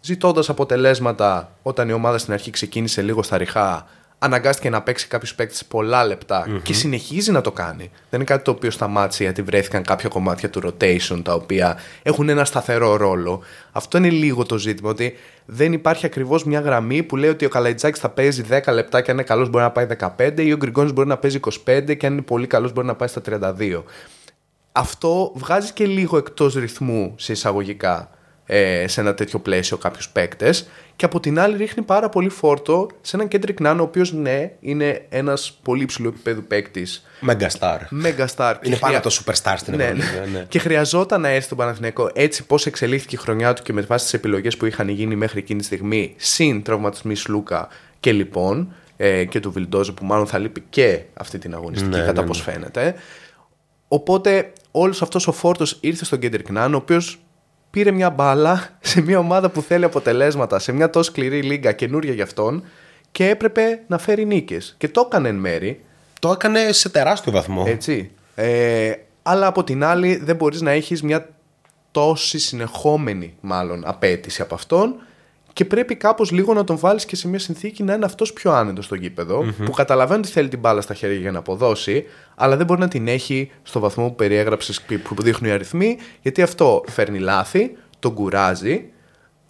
[0.00, 3.86] ζητώντας αποτελέσματα όταν η ομάδα στην αρχή ξεκίνησε λίγο στα ριχά,
[4.18, 7.90] αναγκάστηκε να παίξει κάποιους παίκτες πολλά λεπτά και συνεχίζει να το κάνει.
[8.10, 12.28] Δεν είναι κάτι το οποίο σταμάτησε γιατί βρέθηκαν κάποια κομμάτια του rotation τα οποία έχουν
[12.28, 13.42] ένα σταθερό ρόλο.
[13.72, 15.14] Αυτό είναι λίγο το ζήτημα, ότι
[15.46, 19.10] δεν υπάρχει ακριβώς μια γραμμή που λέει ότι ο Καλαϊτζάκης θα παίζει 10 λεπτά και
[19.10, 22.06] αν είναι καλός μπορεί να πάει 15 ή ο Γκριγκόνης μπορεί να παίζει 25 και
[22.06, 23.82] αν είναι πολύ καλός μπορεί να πάει στα 32
[24.76, 28.10] αυτό βγάζει και λίγο εκτός ρυθμού σε εισαγωγικά
[28.46, 32.88] ε, σε ένα τέτοιο πλαίσιο κάποιους παίκτες και από την άλλη ρίχνει πάρα πολύ φόρτο
[33.00, 37.78] σε έναν Kendrick Nunn ο οποίος ναι είναι ένας πολύ υψηλού επίπεδου παίκτης Megastar.
[38.04, 40.20] Megastar και Είναι πάνω χρειά- από το superstar στην ναι, Ευρωλίγα.
[40.20, 40.26] ναι.
[40.38, 40.44] ναι.
[40.48, 44.04] Και χρειαζόταν να έρθει στον Παναθηναϊκό έτσι πώς εξελίχθηκε η χρονιά του και με βάση
[44.04, 47.68] τις επιλογές που είχαν γίνει μέχρι εκείνη τη στιγμή, συν τραυματισμοί Σλούκα
[48.00, 52.04] και λοιπόν ε, και του Βιλντόζε που μάλλον θα λείπει και αυτή την αγωνιστική Ναι,
[52.04, 52.94] κατά ναι, πώς φαίνεται.
[53.88, 57.18] Οπότε όλος αυτός ο φόρτος ήρθε στον Κέντρικ Νάν, ο οποίος
[57.76, 62.12] πήρε μια μπάλα σε μια ομάδα που θέλει αποτελέσματα, σε μια τόσο σκληρή λίγα καινούρια
[62.12, 62.64] για αυτόν
[63.12, 64.74] και έπρεπε να φέρει νίκες.
[64.78, 65.80] Και το έκανε εν μέρη.
[66.20, 67.64] Το έκανε σε τεράστιο βαθμό.
[67.66, 68.10] Έτσι.
[68.34, 71.28] Ε, αλλά από την άλλη δεν μπορείς να έχεις μια
[71.90, 74.94] τόση συνεχόμενη μάλλον απέτηση από αυτόν
[75.56, 78.52] και πρέπει κάπως λίγο να τον βάλεις και σε μια συνθήκη να είναι αυτός πιο
[78.52, 82.56] άνετος στο γηπεδο που καταλαβαίνει ότι θέλει την μπάλα στα χέρια για να αποδώσει αλλά
[82.56, 86.42] δεν μπορεί να την έχει στο βαθμό που περιέγραψες και που δείχνουν οι αριθμοί γιατί
[86.42, 88.84] αυτό φέρνει λάθη, τον κουράζει.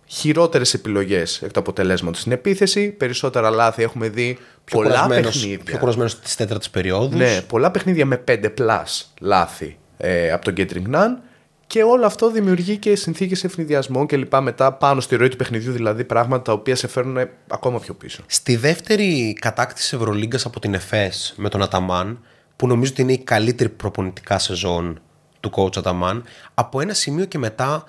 [0.09, 5.64] Χειρότερες επιλογές εκ του αποτελέσματος στην επίθεση περισσότερα λάθη έχουμε δει Πιο πολλά κουρασμένος- παιχνίδια.
[5.64, 7.16] Πιο κουρασμένος τη τέταρτη περίοδου.
[7.16, 8.85] ναι, πολλά παιχνίδια με 5 plus
[9.21, 11.23] λάθη ε, από τον Γκέντρινγκ Ναν
[11.66, 15.72] και όλο αυτό δημιουργεί και συνθήκες αιφνιδιασμών και λοιπά μετά πάνω στη ροή του παιχνιδιού,
[15.72, 18.22] δηλαδή πράγματα τα οποία σε φέρνουν ακόμα πιο πίσω.
[18.26, 22.24] Στη δεύτερη κατάκτηση Ευρωλίγκας από την ΕΦΕΣ με τον Αταμάν,
[22.57, 25.00] που νομίζω ότι είναι η καλύτερη προπονητικά σεζόν
[25.40, 26.24] του coach Αταμάν,
[26.55, 27.85] από ένα σημείο και μετά,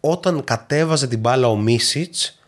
[0.00, 2.40] όταν κατέβαζε την μπάλα ο Μίσιτς,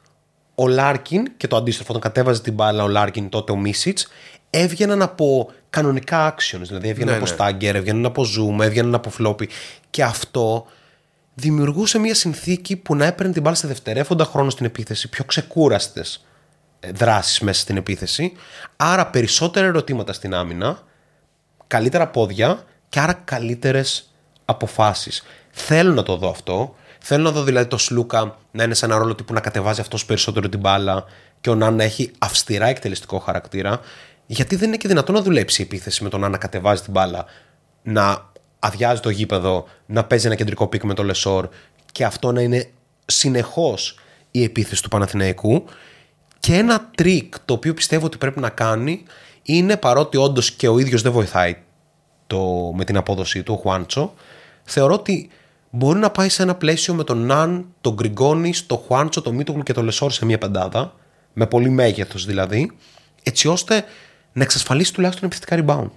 [0.54, 4.08] ο Λάρκιν και το αντίστροφο, όταν κατέβαζε την μπάλα ο Λάρκιν, τότε ο Μίσιτς,
[4.54, 6.62] έβγαιναν από κανονικά actions.
[6.62, 7.36] Δηλαδή έβγαιναν Ναι, από ναι.
[7.38, 9.46] stagger, έβγαιναν από zoom, έβγαιναν από floppy.
[9.90, 10.66] Και αυτό
[11.34, 16.24] δημιουργούσε μια συνθήκη που να έπαιρνε την μπάλα σε δευτερεύοντα χρόνο στην επίθεση, πιο ξεκούραστες
[16.94, 18.32] δράσεις μέσα στην επίθεση.
[18.76, 20.82] Άρα περισσότερα ερωτήματα στην άμυνα,
[21.66, 24.10] καλύτερα πόδια και άρα καλύτερες
[24.44, 25.22] αποφάσεις.
[25.50, 26.74] Θέλω να το δω αυτό.
[26.98, 30.04] Θέλω να δω δηλαδή το Σλούκα να είναι σε ένα ρόλο τύπου να κατεβάζει αυτός
[30.04, 31.04] περισσότερο την μπάλα
[31.40, 33.80] και ο Ναν να έχει αυστηρά εκτελεστικό χαρακτήρα.
[34.32, 36.92] Γιατί δεν είναι και δυνατόν να δουλέψει η επίθεση με τον Ναν να κατεβάζει την
[36.92, 37.24] μπάλα,
[37.82, 41.48] να αδειάζει το γήπεδο, να παίζει ένα κεντρικό pick με το Λεσόρ
[41.92, 42.70] και αυτό να είναι
[43.06, 43.98] συνεχώς
[44.30, 45.64] η επίθεση του Παναθηναϊκού.
[46.40, 49.02] Και ένα τρίκ το οποίο πιστεύω ότι πρέπει να κάνει
[49.42, 51.56] είναι παρότι όντως και ο ίδιος δεν βοηθάει
[52.26, 54.14] το, με την απόδοσή του, ο Χουάντσο,
[54.62, 55.30] θεωρώ ότι
[55.70, 59.62] μπορεί να πάει σε ένα πλαίσιο με τον Ναν, τον Γκριγκόνη, τον Χουάντσο, τον Μίτογλου
[59.62, 60.94] και τον Λεσόρ σε μια πεντάδα,
[61.32, 62.70] με πολύ μέγεθος δηλαδή,
[63.22, 63.84] έτσι ώστε
[64.32, 65.90] να εξασφαλίσει τουλάχιστον επιθετικά rebound.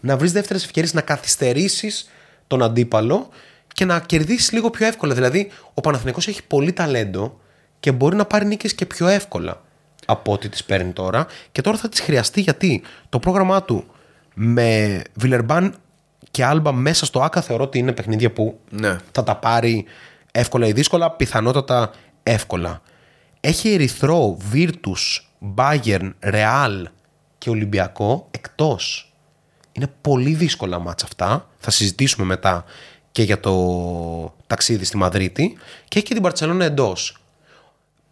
[0.00, 2.10] Να βρεις δεύτερες ευκαιρίες να καθυστερήσεις
[2.46, 3.28] τον αντίπαλο
[3.74, 5.14] και να κερδίσεις λίγο πιο εύκολα.
[5.14, 7.40] Δηλαδή, ο Παναθηναϊκός έχει πολύ ταλέντο
[7.80, 9.62] και μπορεί να πάρει νίκες και πιο εύκολα
[10.06, 11.26] από ό,τι τις παίρνει τώρα.
[11.52, 13.84] Και τώρα θα τις χρειαστεί γιατί το πρόγραμμά του
[14.34, 15.74] με Βιλερμπάν
[16.30, 18.96] και Άλμπα μέσα στο ΑΚΑ θεωρώ ότι είναι παιχνίδια που Ναι.
[19.12, 19.84] θα τα πάρει
[20.32, 21.90] εύκολα ή δύσκολα, πιθανότατα
[22.22, 22.82] εύκολα.
[23.40, 26.88] Έχει Ερυθρό, Βίρτους, Μπάγερν, Ρεάλ
[27.38, 29.12] και Ολυμπιακό εκτός.
[29.72, 31.48] Είναι πολύ δύσκολα μάτσα αυτά.
[31.58, 32.64] Θα συζητήσουμε μετά
[33.12, 35.56] και για το ταξίδι στη Μαδρίτη.
[35.88, 37.16] Και έχει και την Παρτσελώνα εντός.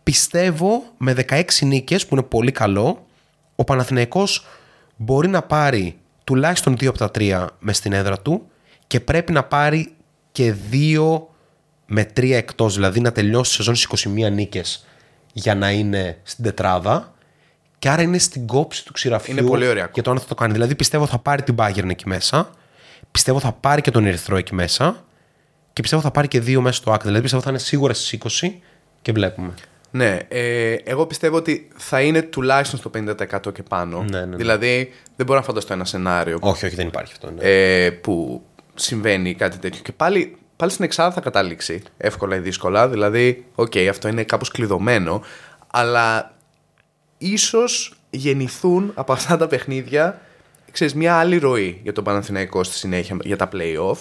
[0.02, 3.06] Πιστεύω με 16 νίκες που είναι πολύ καλό
[3.56, 4.46] ο Παναθηναϊκός
[4.96, 8.46] μπορεί να πάρει τουλάχιστον 2 από τα 3 με στην έδρα του
[8.86, 9.94] και πρέπει να πάρει
[10.32, 11.20] και 2
[11.86, 14.86] με 3 εκτός δηλαδή να τελειώσει τη σεζόν στις 21 νίκες
[15.32, 17.14] για να είναι στην τετράδα
[17.86, 20.34] και άρα είναι στην κόψη του ξηραφιού Είναι πολύ ωραία για το αν θα το
[20.34, 20.52] κάνει.
[20.52, 22.50] Δηλαδή πιστεύω θα πάρει την Bayern εκεί μέσα,
[23.10, 25.04] πιστεύω θα πάρει και τον Ερυθρό εκεί μέσα
[25.72, 27.04] και πιστεύω θα πάρει και δύο μέσα στο άκρη.
[27.04, 28.50] Δηλαδή πιστεύω θα είναι σίγουρα στις 20
[29.02, 29.54] και βλέπουμε.
[29.90, 34.04] Ναι, ε, εγώ πιστεύω ότι θα είναι τουλάχιστον στο 50% και πάνω.
[34.10, 34.36] Ναι, ναι, ναι.
[34.36, 37.30] Δηλαδή, δεν μπορώ να φανταστώ ένα σενάριο Όχι, όχι, δεν υπάρχει αυτό.
[37.30, 37.40] Ναι.
[37.40, 38.42] ε, που
[38.74, 39.82] συμβαίνει κάτι τέτοιο.
[39.82, 42.88] Και πάλι, πάλι στην εξάδα θα καταλήξει εύκολα ή δύσκολα.
[42.88, 45.22] Δηλαδή, οκ, αυτό είναι κάπως κλειδωμένο.
[45.70, 46.35] Αλλά
[47.18, 50.20] ίσως γεννηθούν από αυτά τα παιχνίδια
[50.76, 53.96] ξέρεις, μια άλλη ροή για τον Παναθηναϊκό στη συνέχεια για τα play-off.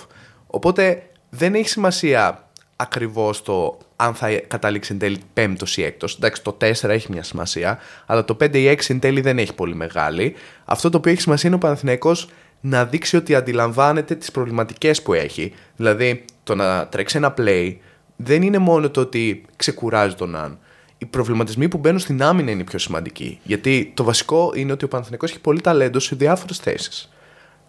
[0.47, 6.15] Οπότε δεν έχει σημασία ακριβώς το αν θα καταλήξει εν τέλει πέμπτος ή έκτος.
[6.15, 9.53] Εντάξει, το 4 έχει μια σημασία, αλλά το 5 ή 6 εν τέλει δεν έχει
[9.53, 10.33] πολύ μεγάλη.
[10.65, 12.29] Αυτό το οποίο έχει σημασία είναι ο Παναθηναϊκός
[12.61, 15.53] να δείξει ότι αντιλαμβάνεται τις προβληματικές που έχει.
[15.75, 17.75] Δηλαδή, το να τρέξει ένα play
[18.15, 20.59] δεν είναι μόνο το ότι ξεκουράζει τον Αν.
[20.97, 23.39] Οι προβληματισμοί που μπαίνουν στην άμυνα είναι οι πιο σημαντικοί.
[23.43, 27.09] Γιατί το βασικό είναι ότι ο Παναθηναϊκός έχει πολύ ταλέντο σε διάφορες θέσεις.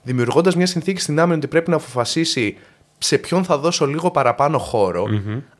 [0.02, 2.56] Δημιουργώντας μια συνθήκη στην άμυνα ότι πρέπει να αποφασίσει
[2.98, 5.06] σε ποιον θα δώσω λίγο παραπάνω χώρο,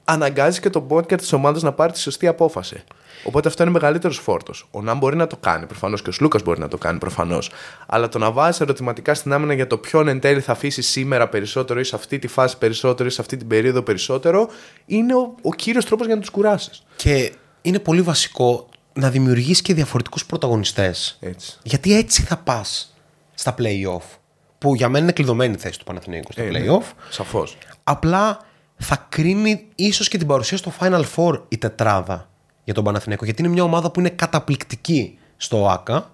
[0.05, 2.85] αναγκάζει και τον πόντκερ της ομάδας να πάρει τη σωστή απόφαση.
[3.25, 4.69] Οπότε αυτό είναι μεγαλύτερος φόρτος.
[4.71, 7.51] Ο Ναμ μπορεί να το κάνει προφανώς και ο Σλούκας μπορεί να το κάνει προφανώς.
[7.87, 11.29] Αλλά το να βάζει ερωτηματικά στην άμυνα για το ποιον εν τέλει θα αφήσει σήμερα
[11.29, 14.49] περισσότερο ή σε αυτή τη φάση περισσότερο ή σε αυτή την περίοδο περισσότερο,
[14.87, 16.71] είναι ο, ο κύριος τρόπος για να τους κουράσει.
[16.97, 17.33] Και
[17.69, 21.17] είναι πολύ βασικό να δημιουργήσει και διαφορετικούς πρωταγωνιστές.
[21.21, 21.59] Έτσι.
[21.63, 22.95] Γιατί έτσι θα πας
[23.35, 24.17] στα play-off.
[24.59, 26.61] Που για μένα είναι κλειδωμένη η θέση του Παναθηναϊκού στα Ε, ναι.
[26.61, 26.83] play-off.
[27.11, 27.57] Σαφώς.
[27.85, 28.39] Απλά
[28.77, 32.31] θα κρίνει ίσως και την παρουσία στο Final Four η τετράδα
[32.65, 33.25] για τον Παναθηναϊκό.
[33.25, 36.11] Γιατί είναι μια ομάδα που είναι καταπληκτική στο ΟΑΚΑ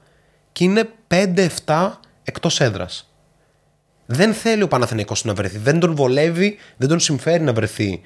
[0.53, 1.91] και είναι 5-7
[2.23, 3.13] εκτός έδρας.
[4.07, 5.59] Δεν θέλει ο Παναθηναϊκός να βρεθεί.
[5.59, 8.01] Δεν τον βολεύει, δεν τον συμφέρει να βρεθεί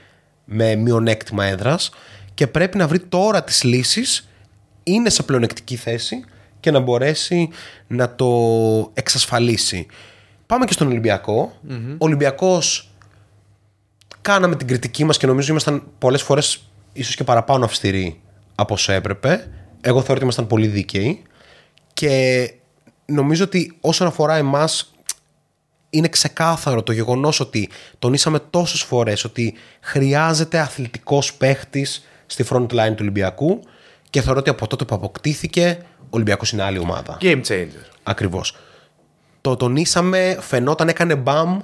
[0.44, 1.90] με μειονέκτημα έδρας
[2.36, 4.28] και πρέπει να βρει τώρα τις λύσεις.
[4.82, 6.24] Είναι σε πλεονεκτική θέση
[6.60, 7.48] και να μπορέσει
[7.86, 8.30] να το
[8.94, 9.86] εξασφαλίσει.
[10.46, 11.52] Πάμε και στον Ολυμπιακό.
[11.92, 12.90] Ο Ολυμπιακός
[14.22, 18.20] κάναμε την κριτική μας και νομίζω ήμασταν πολλές φορές ίσως και παραπάνω αυστηροί
[18.54, 19.50] από όσο έπρεπε.
[19.80, 21.22] Εγώ θεωρώ ότι ήμασταν πολύ δίκαιοι
[21.92, 22.50] και
[23.06, 24.92] νομίζω ότι όσον αφορά εμάς
[25.90, 27.68] είναι ξεκάθαρο το γεγονός ότι
[27.98, 33.60] τονίσαμε τόσες φορές ότι χρειάζεται αθλητικός παίχτης στη front line του Ολυμπιακού
[34.10, 37.18] και θεωρώ ότι από τότε που αποκτήθηκε ο Ολυμπιακός είναι άλλη ομάδα.
[37.20, 37.90] Game changer.
[38.02, 38.56] Ακριβώς.
[39.40, 41.58] Το τονίσαμε, φαινόταν, έκανε μπαμ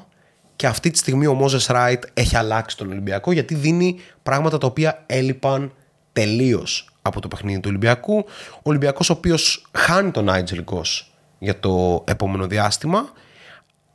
[0.57, 4.67] και αυτή τη στιγμή ο Μόζε Ράιτ έχει αλλάξει τον Ολυμπιακό γιατί δίνει πράγματα τα
[4.67, 5.73] οποία έλειπαν
[6.13, 8.25] τελείως από το παιχνίδι του Ολυμπιακού.
[8.53, 13.13] Ο Ολυμπιακός, ο οποίος χάνει τον Νάιτζελ Γκος για το επόμενο διάστημα,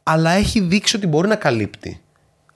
[0.04, 2.02] αλλά έχει δείξει ότι μπορεί να καλύπτει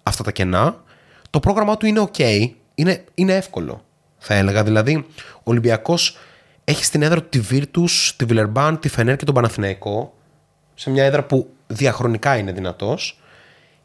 [0.03, 0.83] αυτά τα κενά.
[1.29, 3.83] Το πρόγραμμά του είναι ok, είναι, είναι εύκολο
[4.23, 4.63] θα έλεγα.
[4.63, 6.17] Δηλαδή, ο Ολυμπιακός
[6.63, 10.13] έχει στην έδρα του τη Virtus, τη Βιλερμπάν, τη Φενέρ και τον Παναθηναϊκό,
[10.73, 13.19] σε μια έδρα που διαχρονικά είναι δυνατός.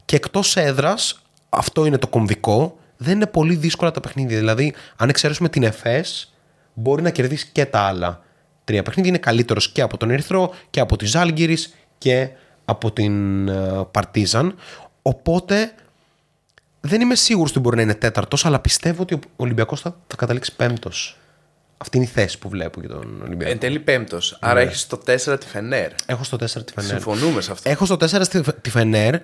[0.05, 4.37] Και εκτός έδρας, αυτό είναι το κομβικό, δεν είναι πολύ δύσκολα τα παιχνίδια.
[4.37, 6.33] Δηλαδή, αν εξαιρέσουμε την ΕΦΕΣ,
[6.73, 8.21] μπορεί να κερδίσει και τα άλλα
[8.63, 9.09] τρία παιχνίδια.
[9.09, 12.29] Είναι καλύτερος και από τον Ερυθρό και από τη Ζάλγκυρης και
[12.65, 14.55] από την ε, Παρτίζαν.
[15.01, 15.73] Οπότε
[16.81, 20.15] δεν είμαι σίγουρος ότι μπορεί να είναι τέταρτος, αλλά πιστεύω ότι ο Ολυμπιακός θα, θα
[20.15, 21.17] καταλήξει πέμπτος.
[21.77, 23.51] Αυτή είναι η θέση που βλέπω για τον Ολυμπιακό.
[23.51, 24.37] Εν τέλει πέμπτος.
[24.41, 25.91] Άρα έχεις το 4 τη Φενέρ.
[26.05, 26.89] Έχω στο 4 τη Φενέρ.
[26.89, 27.69] Συμφωνούμε σε αυτό.
[27.69, 29.15] Έχω στο 4 στη- τη Φενέρ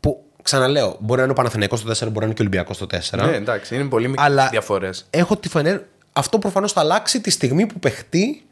[0.00, 2.76] που ξαναλέω, μπορεί να είναι ο Παναθηναϊκός στο 4, μπορεί να είναι και ο Ολυμπιακός
[2.76, 3.26] στο 4.
[3.30, 5.06] Ναι, εντάξει, είναι πολύ μικρές Αλλά διαφορές.
[5.10, 5.80] έχω τη Φενέρ.
[6.12, 8.42] Αυτό προφανώς θα αλλάξει τη στιγμή που παιχτεί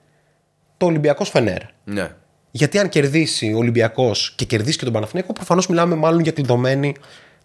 [0.76, 1.60] το Ολυμπιακός Φενέρ.
[1.84, 2.10] Ναι.
[2.50, 6.44] Γιατί αν κερδίσει ο Ολυμπιακός και κερδίσει και τον Παναθηναϊκό, προφανώς μιλάμε μάλλον για την
[6.44, 6.94] δομένη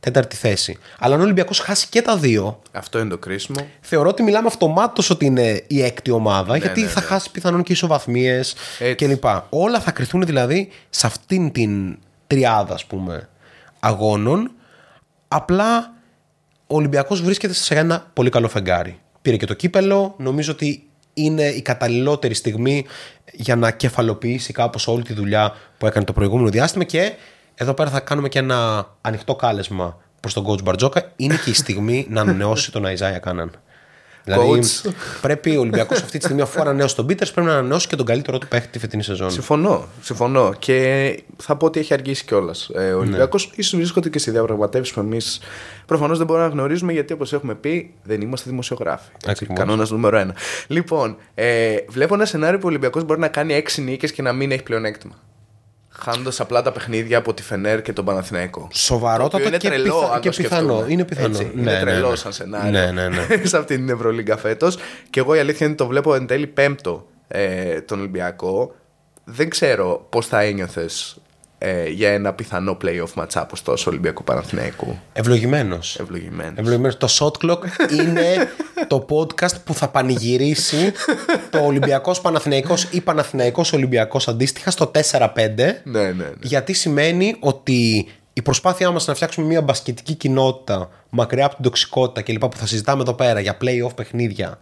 [0.02, 0.78] τέταρτη θέση.
[1.00, 3.68] Αλλά αν ο Ολυμπιακός χάσει και τα δύο, Αυτό είναι το κρίσιμο.
[3.82, 7.06] θεωρώ ότι μιλάμε αυτομάτως ότι είναι η έκτη ομάδα, γιατί ναι, θα ναι.
[7.06, 9.06] χάσει πιθανόν και ισοβαθμίες Έτσι.
[9.06, 9.24] κλπ.
[9.50, 11.98] Όλα θα κρυθούν δηλαδή σε αυτήν την
[12.28, 13.30] τριάδα, ας πούμε,
[13.80, 14.52] αγώνων.
[15.28, 15.94] Απλά
[16.68, 19.00] ο Ολυμπιακός βρίσκεται σε ένα πολύ καλό φεγγάρι.
[19.22, 20.16] Πήρε και το κύπελο.
[20.18, 20.84] Νομίζω ότι
[21.14, 22.86] είναι η καταλληλότερη στιγμή
[23.32, 27.14] για να κεφαλοποιήσει κάπως όλη τη δουλειά που έκανε το προηγούμενο διάστημα και
[27.62, 31.12] εδώ πέρα θα κάνουμε και ένα ανοιχτό κάλεσμα προς τον coach Μπαρτζόκα.
[31.16, 33.52] Είναι και η στιγμή να ανανεώσει τον Αϊζάια Κάναν.
[34.24, 34.92] Δηλαδή Coach.
[35.22, 38.06] πρέπει ο Ολυμπιακός αυτή τη στιγμή αφού ανανεώσει τον Πίτερς πρέπει να ανανεώσει και τον
[38.06, 39.32] καλύτερο του παίχτη τη φετινή σεζόν.
[39.32, 40.54] Συμφωνώ, συμφωνώ.
[40.60, 42.70] Και θα πω ότι έχει αργήσει κιόλας.
[42.74, 45.40] Ε, ο Ολυμπιακός ίσως βρίσκονται και σε διαπραγματεύσεις που εμείς
[45.86, 49.10] προφανώς δεν μπορούμε να γνωρίζουμε γιατί όπως έχουμε πει δεν είμαστε δημοσιογράφοι.
[49.26, 49.58] Ακριβώς.
[49.58, 50.36] Κανόνας νούμερο ένα.
[50.68, 54.34] Λοιπόν, ε, βλέπω ένα σενάριο που ο Ολυμπιακός μπορεί να κάνει έξι νίκες και να
[54.34, 55.16] μην έχει πλεονέκτημα.
[56.04, 58.68] Χάνοντας απλά τα παιχνίδια από τη Φενέρ και τον Παναθηναϊκό.
[58.72, 60.68] Σοβαρότατα Το οποίο είναι και, τρελό, πιθα- αν και το πιθανό.
[60.68, 60.94] σκεφτούμε.
[60.94, 61.28] Είναι πιθανό.
[61.28, 62.16] Έτσι, Ναι, είναι ναι, τρελό ναι.
[62.16, 62.72] σαν σενάριο.
[62.72, 63.28] Ναι, ναι, ναι.
[63.44, 64.78] σε αυτήν την Ευρωλίγκα φέτος.
[65.10, 68.76] Και εγώ η αλήθεια είναι ότι το βλέπω εν τέλει πέμπτο ε, τον Ολυμπιακό.
[69.24, 71.21] Δεν ξέρω πώς θα ένιωθες
[71.64, 75.00] ε, για ένα πιθανό playoff match τόσο Ολυμπιακού Παναθηναϊκού.
[75.14, 76.00] Ευλογημένος.
[76.00, 76.58] Ευλογημένος.
[76.58, 76.98] Ευλογημένος.
[76.98, 77.60] Το Shot Clock
[78.00, 78.50] είναι
[78.88, 80.92] το podcast που θα πανηγυρίσει
[81.50, 86.30] το Ολυμπιακός Παναθηναϊκός ή Παναθηναϊκός Ολυμπιακός αντίστοιχα στο 4-5 Ναι, ναι, ναι.
[86.42, 92.22] γιατί σημαίνει ότι η προσπάθειά μας να φτιάξουμε μια μπασκετική κοινότητα μακριά από την τοξικότητα
[92.22, 94.60] και λοιπά που θα συζητάμε εδώ πέρα για play-off παιχνίδια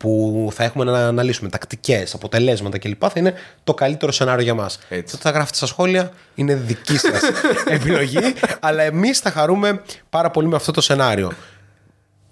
[0.00, 3.00] που θα έχουμε να αναλύσουμε τακτικές, αποτελέσματα κλπ.
[3.00, 3.34] θα είναι
[3.64, 4.78] το καλύτερο σενάριο για μας.
[4.88, 5.14] Έτσι.
[5.16, 7.22] Το θα γράφετε στα σχόλια είναι δική σας
[7.76, 11.32] επιλογή αλλά εμείς θα χαρούμε πάρα πολύ με αυτό το σενάριο.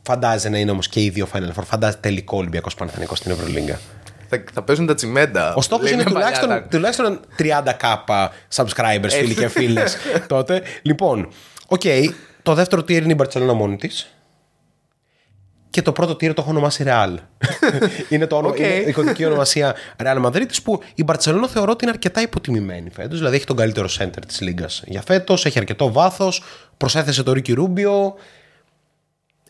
[0.03, 1.62] Φαντάζεστε να είναι όμως και οι δύο Final Four.
[1.64, 3.81] Φαντάζεστε τελικό Ολυμπιακός Παναθηναϊκός στην Ευρωλίγκα.
[4.29, 5.55] Θα, θα παίζουν τα τσιμέντα.
[5.55, 9.97] Ο στόχος Λέει είναι μια τουλάχιστον, παλιά, τουλάχιστον 30k subscribers, φίλοι και φίλες
[10.27, 10.62] τότε.
[10.83, 11.29] Λοιπόν,
[11.66, 11.83] οκ,
[12.43, 14.12] το δεύτερο tier είναι η Barcelona μόνη της.
[15.71, 17.14] Και το πρώτο tier το έχω ονομάσει Real.
[18.09, 18.59] είναι, το, όνομα- Οκ.
[18.59, 23.19] είναι η κωδική ονομασία Real Madrid που η Barcelona θεωρώ ότι είναι αρκετά υποτιμημένη φέτος.
[23.19, 26.43] Δηλαδή έχει τον καλύτερο center της λίγκας για φέτος, έχει αρκετό βάθος,
[26.77, 28.12] προσέθεσε το Ricky Rubio.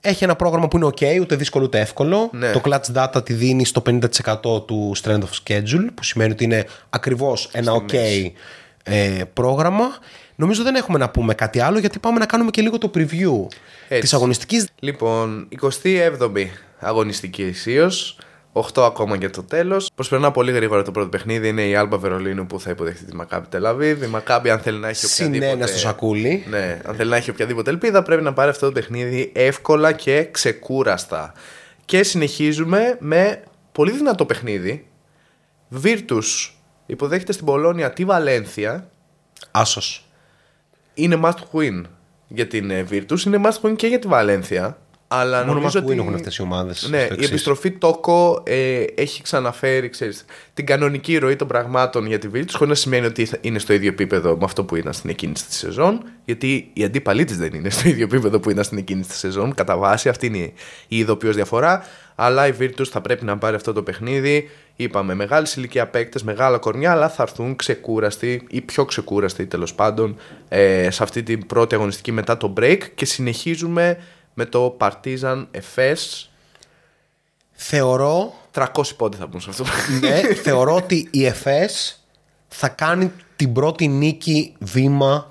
[0.00, 2.28] Έχει ένα πρόγραμμα που είναι ok, ούτε δύσκολο ούτε εύκολο.
[2.32, 2.52] Ναι.
[2.52, 6.64] Το clutch data τη δίνει στο 50% του strength of schedule, που σημαίνει ότι είναι
[6.90, 7.94] ακριβώς ένα ok
[8.82, 9.84] ε, πρόγραμμα.
[10.40, 13.46] Νομίζω δεν έχουμε να πούμε κάτι άλλο, γιατί πάμε να κάνουμε και λίγο το preview
[13.88, 14.00] Έτσι.
[14.00, 14.68] της αγωνιστικής.
[14.78, 16.46] Λοιπόν, 27η
[16.78, 18.18] αγωνιστική αισίως.
[18.52, 19.90] 8 ακόμα για το τέλος.
[19.94, 21.48] Προσπερνά πολύ γρήγορα το πρώτο παιχνίδι.
[21.48, 24.02] Είναι η Άλμπα Βερολίνου που θα υποδεχτεί τη Μακάμπη Τελαβίβ.
[24.02, 25.46] Η Μακάμπη, αν θέλει να έχει οποιαδήποτε.
[25.46, 26.44] Συνένα στο σακούλι.
[26.48, 30.28] Ναι, αν θέλει να έχει οποιαδήποτε ελπίδα, πρέπει να πάρει αυτό το παιχνίδι εύκολα και
[30.30, 31.32] ξεκούραστα.
[31.84, 34.86] Και συνεχίζουμε με πολύ δυνατό παιχνίδι.
[35.82, 36.50] Virtus
[36.86, 38.90] υποδέχεται στην Πολώνια τη Βαλένθια.
[39.50, 40.02] Άσος.
[40.98, 41.82] Είναι must win
[42.28, 44.78] για την ε, Virtus, είναι must win και για τη Βαλένθια.
[45.10, 45.98] Αλλά Μόνο νομίζω μας που ότι...
[45.98, 46.88] έχουν αυτές οι ομάδες.
[46.90, 47.28] Ναι, στο η εξής.
[47.30, 52.68] επιστροφή Τόκο ε, έχει ξαναφέρει ξέρεις, την κανονική ροή των πραγμάτων για τη Virtus, χωρίς
[52.68, 55.46] να σημαίνει ότι θα- είναι στο ίδιο επίπεδο με αυτό που ήταν στην εκείνη της
[55.48, 56.02] σεζόν.
[56.24, 59.54] Γιατί οι αντίπαλοι της δεν είναι στο ίδιο επίπεδο που ήταν στην εκείνη της σεζόν.
[59.54, 60.52] Κατά βάση, αυτή είναι
[60.88, 61.84] η ειδοποιώς διαφορά.
[62.14, 64.50] Αλλά η Virtus θα πρέπει να πάρει αυτό το παιχνίδι.
[64.76, 70.16] Είπαμε, μεγάλη ηλικία παίκτες, μεγάλα κορμιά, αλλά θα έρθουν ξεκούραστοι ή πιο ξεκούραστοι τέλος πάντων
[70.48, 72.78] ε, σε αυτή την πρώτη αγωνιστική μετά το break.
[72.94, 73.98] Και συνεχίζουμε
[74.38, 76.26] με το Partizan FS.
[77.52, 78.64] Θεωρώ, 300
[78.96, 79.64] πόντι θα πούν σε αυτό.
[80.00, 82.04] ναι, θεωρώ ότι η ΕΦΕΣ
[82.48, 85.26] θα κάνει την πρώτη νίκη βήμα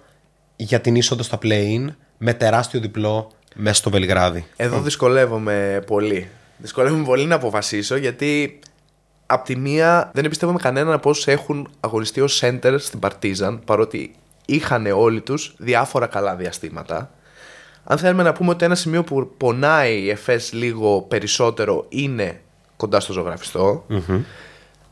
[0.56, 1.86] για την είσοδο στα play-in
[2.18, 4.46] με τεράστιο διπλό μέσα στο Βελιγράδι.
[4.56, 6.30] Εδώ δυσκολεύομαι πολύ.
[6.58, 8.60] Δυσκολεύομαι πολύ να αποφασίσω γιατί
[9.26, 14.86] απ' τη μία δεν εμπιστεύομαι κανέναν πώς έχουν αγωνιστεί ως center στην Partizan παρότι είχαν
[14.86, 17.12] όλοι τους διάφορα καλά διαστήματα.
[17.90, 22.42] Αν θέλουμε να πούμε ότι ένα σημείο που πονάει η ΕΦΕΣ λίγο περισσότερο είναι
[22.78, 23.86] κοντά στο ζωγραφιστό.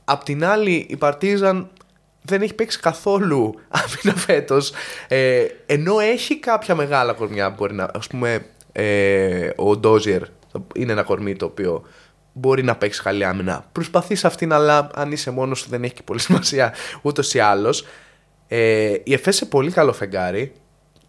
[0.06, 1.70] Απ' την άλλη, η Παρτίζαν
[2.22, 4.72] δεν έχει παίξει καθόλου άμυνα φέτος.
[5.08, 7.84] Ε, ενώ έχει κάποια μεγάλα κορμιά που μπορεί να.
[7.84, 10.22] Α πούμε, ε, ο Ντόζιερ
[10.76, 11.84] είναι ένα κορμί το οποίο
[12.34, 13.66] μπορεί να παίξει καλή άμυνα.
[13.72, 17.86] Προσπαθείς αυτήν, αλλά αν είσαι μόνος σου δεν έχει και πολύ σημασία ούτως ή άλλως.
[18.48, 20.54] Ε, η ΕΦΕ σε πολύ καλό φεγγάρι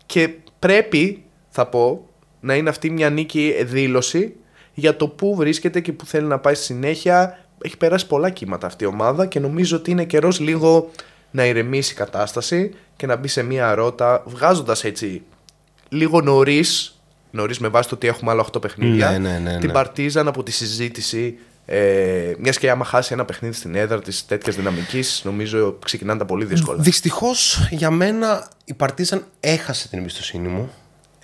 [0.07, 1.25] και πρέπει,
[1.57, 2.09] θα πω,
[2.41, 4.35] να είναι αυτή μια νίκη δήλωση
[4.75, 7.39] για το πού βρίσκεται και πού θέλει να πάει στη συνέχεια.
[7.63, 10.91] Έχει περάσει πολλά κύματα αυτή η ομάδα και νομίζω ότι είναι καιρός λίγο
[11.31, 15.23] να ηρεμήσει η κατάσταση και να μπει σε μια ρότα, βγάζοντας έτσι
[15.89, 17.01] λίγο νωρίς,
[17.31, 19.73] νωρίς με βάση το ότι έχουμε άλλα 8 παιχνίδια, Ναι, ναι, ναι, την ναι.
[19.73, 21.39] Παρτίζαν από τη συζήτηση
[21.69, 26.25] Ε, Μιας και άμα χάσει ένα παιχνίδι στην έδρα της τέτοιας δυναμικής, νομίζω ξεκινάνε τα
[26.25, 26.83] πολύ δύσκολα.
[26.83, 30.71] Δυστυχώς για μένα η Παρτίζαν έχασε την εμπιστοσύνη μου.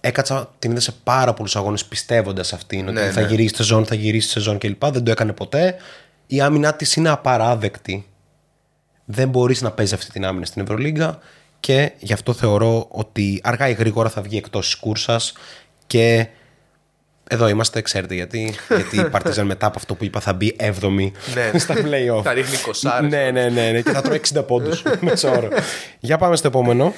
[0.05, 3.27] Έκατσα, την είδα σε πάρα πολλούς αγώνες πιστεύοντας αυτήν ότι Ναι, θα ναι.
[3.27, 4.85] γυρίσει στη σεζόν, θα γυρίσει στη σεζόν κλπ.
[4.87, 5.77] Δεν το έκανε ποτέ.
[6.27, 8.07] Η άμυνά της είναι απαράδεκτη.
[9.05, 11.19] Δεν μπορείς να παίζεις αυτή την άμυνα στην Ευρωλίγκα
[11.61, 15.33] και γι' αυτό θεωρώ ότι αργά ή γρήγορα θα βγει εκτός της κούρσας
[15.87, 16.27] και
[17.29, 18.55] εδώ είμαστε, ξέρετε γιατί.
[18.77, 21.59] γιατί η Παρτίζαν μετά από αυτό που είπα θα μπει 7η Ναι.
[21.59, 22.23] στα playoff.
[22.23, 23.11] Θα ρίχνει κοσάρες.
[23.11, 25.49] Ναι, ναι, ναι, ναι, και θα τρώει 60 πόντους μέσα όρο.
[26.01, 26.95] Για πάμε στο επόμενο.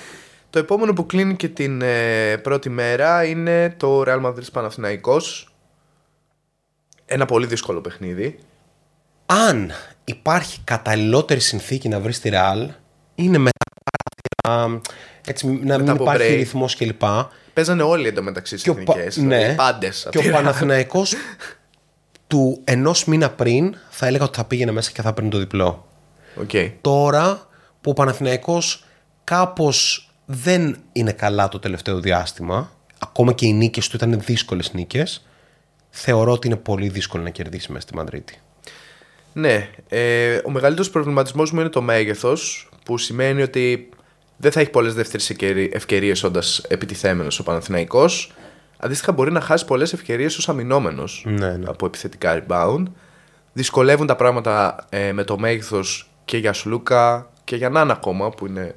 [0.55, 5.55] Το επόμενο που κλείνει και την ε, πρώτη μέρα είναι το Real Madrid Παναθηναϊκός.
[7.07, 8.39] Ένα πολύ δύσκολο παιχνίδι.
[9.27, 9.73] Αν
[10.05, 12.69] υπάρχει καταλληλότερη συνθήκη να βρεις τη Real,
[13.15, 13.59] είναι μετά
[14.49, 14.67] α,
[15.27, 16.37] έτσι, να μην από υπάρχει break.
[16.37, 17.03] ρυθμός κλπ.
[17.55, 19.17] Παίζανε όλοι εντωμεταξύ Και ο, στις Πα- εθνικές.
[19.17, 19.37] ναι.
[19.37, 20.09] δηλαδή Πάντες.
[20.11, 21.15] και ο Παναθηναϊκός
[22.27, 25.89] του ενός μήνα πριν θα έλεγα ότι θα πήγαινε μέσα και θα έπαιρνε το διπλό.
[26.41, 26.51] Οκ.
[26.81, 27.49] Τώρα
[27.81, 28.85] που ο Παναθηναϊκός
[29.25, 35.27] κάπως δεν είναι καλά το τελευταίο διάστημα, ακόμα και οι νίκες του ήταν δύσκολες νίκες,
[35.91, 38.39] θεωρώ ότι είναι πολύ δύσκολο να κερδίσει μέσα στη Μαδρίτη.
[39.33, 43.89] Ναι, ε, ο μεγαλύτερος προβληματισμός μου είναι το μέγεθος που σημαίνει ότι
[44.37, 45.31] δεν θα έχει πολλές δεύτερες
[45.73, 48.33] ευκαιρίες όντας επιτιθέμενος ο Παναθηναϊκός.
[48.77, 51.67] Αντίστοιχα μπορεί να χάσει πολλές ευκαιρίες ως αμυνόμενος Ναι, ναι.
[51.69, 52.83] από επιθετικά rebound.
[53.53, 58.47] Δυσκολεύουν τα πράγματα ε, με το μέγεθος και για Σλούκα και για Νάν ακόμα που
[58.47, 58.75] είναι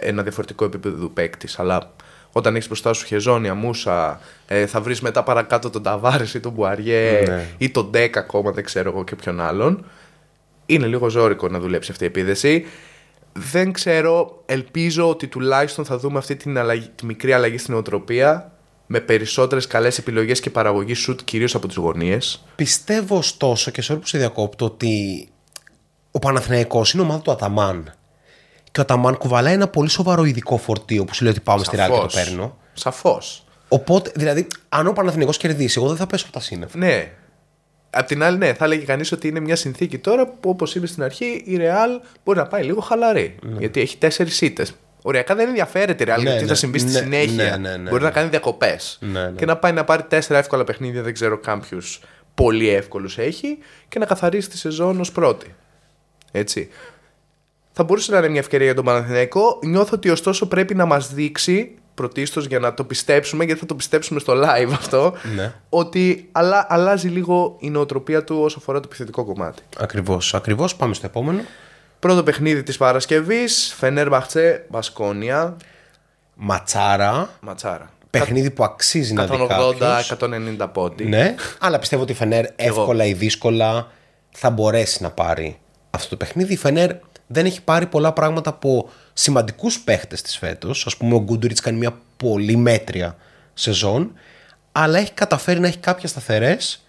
[0.00, 1.58] ένα διαφορετικό επίπεδο παίκτης.
[1.58, 1.92] Αλλά
[2.32, 6.52] όταν έχεις μπροστά σου Χεζόνια, Μούσα, ε, θα βρεις μετά παρακάτω τον Ταβάρες ή τον
[6.52, 7.46] Μπουαριέ Ναι.
[7.58, 9.84] ή τον Ντέκ ακόμα, δεν ξέρω εγώ και ποιον άλλον.
[10.66, 12.66] Είναι λίγο ζώρικο να δουλέψει αυτή η επίδεση.
[13.32, 18.52] Δεν ξέρω, ελπίζω ότι τουλάχιστον θα δούμε αυτή την αλλαγή, τη μικρή αλλαγή στην οτροπία
[18.86, 22.44] με περισσότερες καλές επιλογές και παραγωγή σουτ κυρίως από τις γωνίες.
[22.56, 25.28] Πιστεύω ωστόσο και σε όλο που σε διακόπτω ότι
[26.10, 27.92] ο Παναθηναϊκός είναι ομάδα του Αταμάν.
[28.72, 31.76] Και ο Αταμάν κουβαλάει ένα πολύ σοβαρό ειδικό φορτίο που σου λέει ότι πάμε στη
[31.76, 32.58] Ρεάλ και το παίρνω.
[32.72, 33.44] Σαφώς.
[33.68, 36.78] Οπότε, δηλαδή, αν ο Παναθηναϊκός κερδίσει, εγώ δεν θα πέσω από τα σύννεφα.
[36.78, 37.12] Ναι.
[37.90, 40.86] Απ' την άλλη, ναι, θα έλεγε κανείς ότι είναι μια συνθήκη τώρα που, όπως είπε
[40.86, 43.36] στην αρχή, η Real μπορεί να πάει λίγο χαλαρή.
[43.58, 44.72] Γιατί έχει τέσσερις ήττες.
[45.02, 46.48] Οριακά δεν ενδιαφέρεται η Real Ναι, γιατί ναι.
[46.48, 47.44] θα συμβεί στη Ναι, συνέχεια.
[47.44, 48.08] ναι, ναι, ναι, μπορεί ναι.
[48.08, 48.98] να κάνει διακοπές.
[49.00, 49.30] Ναι, ναι.
[49.30, 52.00] Και να πάει να πάρει τέσσερα εύκολα παιχνίδια, δεν ξέρω κάποιους
[52.34, 53.58] πολύ εύκολους έχει,
[53.88, 55.54] και να καθαρίσει τη σεζόν ως πρώτη.
[56.32, 56.68] Έτσι.
[57.80, 59.58] Θα μπορούσε να είναι μια ευκαιρία για τον Παναθηναϊκό.
[59.62, 63.74] Νιώθω ότι ωστόσο πρέπει να μας δείξει πρωτίστως για να το πιστέψουμε, γιατί θα το
[63.74, 65.52] πιστέψουμε στο live αυτό, Ναι.
[65.68, 69.62] ότι αλλα, αλλάζει λίγο η νοοτροπία του όσο αφορά το επιθετικό κομμάτι.
[69.78, 70.76] Ακριβώς, ακριβώς.
[70.76, 71.40] Πάμε στο επόμενο.
[71.98, 75.56] Πρώτο παιχνίδι της Παρασκευής, Φενέρ Μπαχτσέ, Μπασκόνια,
[76.34, 77.30] Ματσάρα.
[77.40, 77.90] Ματσάρα.
[78.10, 79.76] Παιχνίδι που αξίζει να δει κάποιος.
[80.60, 81.04] 180-190 πόντι.
[81.04, 83.86] Ναι, αλλά πιστεύω ότι η Φενέρ εύκολα ή δύσκολα
[84.30, 85.58] θα μπορέσει να πάρει
[85.90, 86.52] αυτό το παιχνίδι.
[86.52, 86.90] Η Φενέρ
[87.32, 90.86] δεν έχει πάρει πολλά πράγματα από σημαντικούς παίχτες της φέτος.
[90.86, 93.16] Ας πούμε ο Γκούντουριτς κάνει μια πολύ μέτρια
[93.54, 94.12] σεζόν,
[94.72, 96.86] αλλά έχει καταφέρει να έχει κάποιες σταθερές,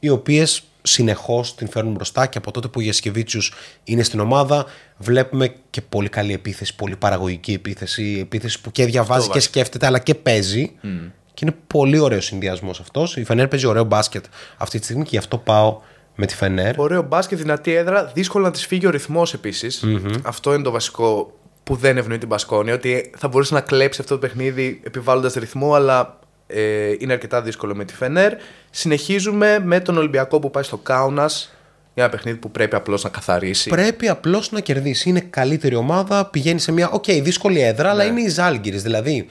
[0.00, 3.52] οι οποίες συνεχώς την φέρνουν μπροστά και από τότε που ο Γεσκεβίτσιους
[3.84, 4.64] είναι στην ομάδα
[4.96, 9.98] βλέπουμε και πολύ καλή επίθεση, πολύ παραγωγική επίθεση, επίθεση που και διαβάζει και σκέφτεται αλλά
[9.98, 10.72] και παίζει
[11.34, 13.16] και είναι πολύ ωραίος συνδυασμός αυτός.
[13.16, 14.24] Η Φενέρ παίζει ωραίο μπάσκετ
[14.56, 15.80] αυτή τη στιγμή και γι' αυτό πάω
[16.14, 16.80] με τη Φενέρ.
[16.80, 18.04] Ωραίο μπάσκετ, δυνατή έδρα.
[18.14, 19.34] Δύσκολο να της φύγει ο ρυθμός
[20.22, 22.74] Αυτό είναι το βασικό που δεν ευνοεί την Μπασκόνια.
[22.74, 27.74] Ότι θα μπορούσε να κλέψει αυτό το παιχνίδι επιβάλλοντας ρυθμό, αλλά ε, είναι αρκετά δύσκολο
[27.74, 28.32] με τη Φενέρ.
[28.70, 31.48] Συνεχίζουμε με τον Ολυμπιακό που πάει στο Κάουνας.
[31.94, 33.70] Για ένα παιχνίδι που πρέπει απλώς να καθαρίσει.
[33.70, 35.08] Πρέπει απλώς να κερδίσει.
[35.08, 36.90] Είναι καλύτερη ομάδα, πηγαίνει σε μια.
[36.90, 38.76] Οκ, δύσκολη έδρα, αλλά είναι η Ζαλγκίρις.
[38.76, 39.26] Δηλαδή,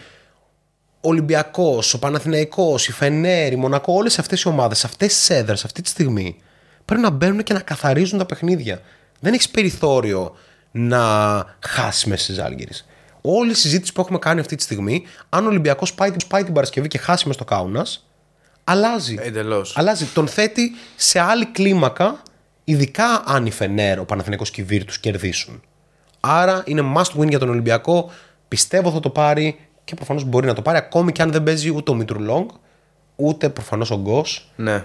[1.01, 5.65] ο Ολυμπιακός, ο Παναθηναϊκός, η Φενέρ, η Μονακό, όλες αυτές οι ομάδες, αυτές τις έδρες
[5.65, 6.37] αυτή τη στιγμή
[6.85, 8.81] πρέπει να μπαίνουν και να καθαρίζουν τα παιχνίδια.
[9.19, 10.35] Δεν έχεις περιθώριο
[10.71, 10.99] να
[11.59, 12.71] χάσεις μέσα στις Ζάλγκυρε.
[13.21, 16.53] Όλη η συζήτηση που έχουμε κάνει αυτή τη στιγμή, αν ο Ολυμπιακός πάει, πάει την
[16.53, 18.07] Παρασκευή και χάσει μέσα στο Κάουνας,
[18.63, 19.17] αλλάζει.
[19.21, 19.77] Εντελώς.
[19.77, 20.05] Αλλάζει.
[20.05, 22.21] Τον θέτει σε άλλη κλίμακα,
[22.63, 25.61] ειδικά αν η Φενέρ, ο Παναθηναϊκός και η Βίρτους κερδίσουν.
[26.19, 28.11] Άρα είναι must win για τον Ολυμπιακό.
[28.47, 31.69] Πιστεύω θα το πάρει και προφανώς μπορεί να το πάρει ακόμη και αν δεν παίζει
[31.69, 32.49] ούτε ο Μήτρου-Λονγκ,
[33.15, 34.51] ούτε προφανώς ο Γκος.
[34.55, 34.83] Ναι.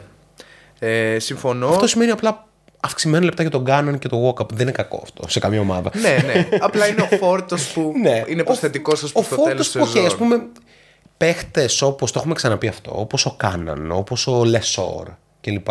[0.78, 1.68] Ε, συμφωνώ.
[1.68, 2.46] Αυτό σημαίνει απλά
[2.80, 4.48] αυξημένα λεπτά για τον Κάναν και το Walkup.
[4.52, 5.90] Δεν είναι κακό αυτό σε καμία ομάδα.
[6.00, 6.48] ναι, ναι.
[6.60, 8.22] Απλά είναι ο φόρτος που Ναι.
[8.26, 10.00] είναι προσθετικό σα Ο προς το τέλο φόρτος τη που, σεζόν.
[10.00, 10.42] οκ, ας πούμε,
[11.16, 15.08] παίχτες όπως το έχουμε ξαναπεί αυτό, όπως ο Κάναν, όπως ο Λεσόρ
[15.40, 15.66] κλπ.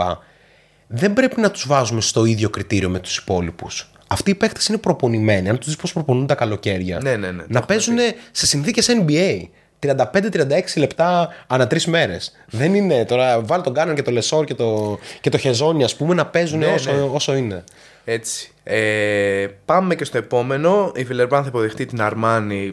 [0.88, 3.91] Δεν πρέπει να τους βάζουμε στο ίδιο κριτήριο με τους υπόλοιπους.
[4.08, 5.49] Αυτοί οι παίχτες είναι προπονημένοι.
[5.49, 7.97] Αν τους δεις πώς προπονούν τα καλοκαίρια, Ναι, ναι, ναι, το να έχουμε παίζουν
[8.32, 9.41] σε συνθήκες NBA.
[9.86, 12.32] 35-36 λεπτά ανά τρεις μέρες.
[12.50, 13.42] Δεν είναι τώρα.
[13.42, 16.60] Βάλει τον Κάναν και το Λεσόρ και το, και το Χεζόνι, ας πούμε, να παίζουν
[16.60, 17.02] Ναι, όσο, ναι.
[17.02, 17.64] όσο είναι.
[18.06, 18.52] Έτσι.
[18.64, 20.92] Ε, πάμε και στο επόμενο.
[20.96, 22.70] Η Βιλερμπάν θα υποδεχτεί την Αρμάνη.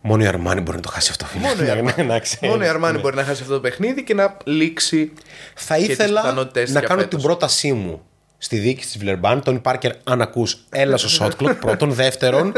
[0.00, 1.24] Μόνο η Αρμάνι μπορεί να το χάσει αυτό.
[1.24, 1.46] φίλε.
[1.48, 2.48] Μόνο η Να- Αρμάνι, να ξέρεις.
[2.48, 5.12] Μόνο η Αρμάνι μπορεί να χάσει αυτό το παιχνίδι και να λήξει.
[5.54, 7.18] Θα και τις ήθελα πιθανότητες να για κάνω φέτος.
[7.18, 8.02] την πρότασή μου
[8.38, 9.42] στη δίκη της Βιλερμπάν.
[9.42, 11.56] Τόνι Πάρκερ, αν ακούς, έλα στο shot clock.
[11.60, 11.92] Πρώτον.
[12.02, 12.52] Δεύτερον,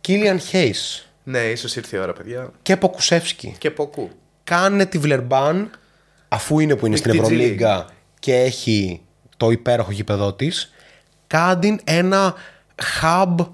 [0.00, 2.50] Κίλιαν Χέις Ναι, ίσως ήρθε η ώρα, παιδιά.
[2.62, 3.54] και Ποκουσεύσκι.
[3.58, 4.10] Και ποκού.
[4.44, 5.70] Κάνε τη Βιλερμπάν,
[6.28, 7.86] αφού είναι που είναι στην Μικτή G Ευρωλίγκα
[8.18, 9.00] και έχει
[9.36, 10.72] το υπέροχο γήπεδό της,
[11.26, 12.34] κάντε ένα
[13.02, 13.46] hub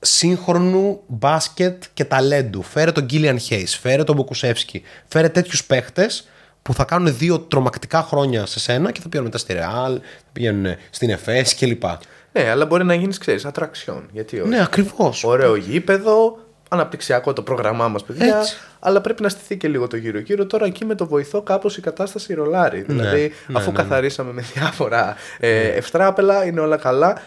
[0.00, 2.62] σύγχρονου μπάσκετ και ταλέντου.
[2.62, 6.28] Φέρε τον Κίλιαν Χέις, φέρε τον Μποκουσεύσκι, φέρε τέτοιους παίχτες
[6.62, 10.30] που θα κάνουν δύο τρομακτικά χρόνια σε σένα και θα πηγαίνουν μετά στη Ρεάλ, θα
[10.32, 11.84] πηγαίνουν στην ΕΦΕΣ κλπ.
[12.32, 14.08] Ναι, αλλά μπορεί να γίνεις, ξέρεις, ατραξιόν.
[14.12, 15.24] Γιατί όχι; Ναι, ακριβώς.
[15.24, 16.38] Ωραίο γήπεδο,
[16.72, 18.38] αναπτυξιακό το πρόγραμμά μας, παιδιά.
[18.38, 18.56] Έτσι.
[18.80, 20.46] Αλλά πρέπει να στηθεί και λίγο το γύρω-γύρω.
[20.46, 22.82] Τώρα εκεί με το βοηθό κάπως η κατάσταση ρολάρει.
[22.82, 27.22] δηλαδή, ναι, αφού ναι, καθαρίσαμε με διάφορα ε, ευτράπελα, είναι όλα καλά.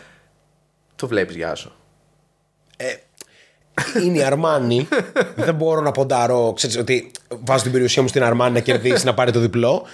[0.96, 1.72] Το βλέπεις, γεια σου.
[4.04, 4.88] είναι η Αρμάνι.
[5.36, 6.54] δεν μπορώ να πονταρώ.
[6.56, 7.12] Ξέρεις, ότι
[7.44, 9.86] βάζω την περιουσία μου στην Αρμάνι να κερδίσει, να πάρει το διπλό.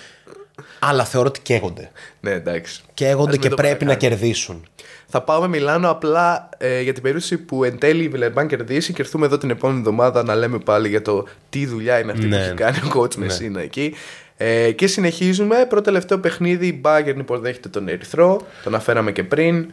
[0.80, 1.92] Αλλά θεωρώ ότι καίγονται.
[2.20, 2.82] Ναι, εντάξει.
[2.94, 4.16] Καίγονται Ας και μην το πρέπει να παρακάνουμε.
[4.18, 4.66] κερδίσουν.
[5.08, 8.94] Θα πάω με Μιλάνο απλά ε, για την περίπτωση που εν τέλει η Βιλερμπάν κερδίσει
[8.94, 12.26] και έρθουμε εδώ την επόμενη εβδομάδα να λέμε πάλι για το τι δουλειά είναι αυτή
[12.26, 12.38] Ναι.
[12.38, 13.96] που έχει κάνει ο coach Μεσίνα εκεί.
[14.38, 15.66] Ε, και συνεχίζουμε.
[15.70, 16.68] Πρώτο τελευταίο παιχνίδι.
[16.68, 18.36] Η Bayern υποδέχεται τον Ερυθρό.
[18.64, 19.72] Τον αναφέραμε και πριν.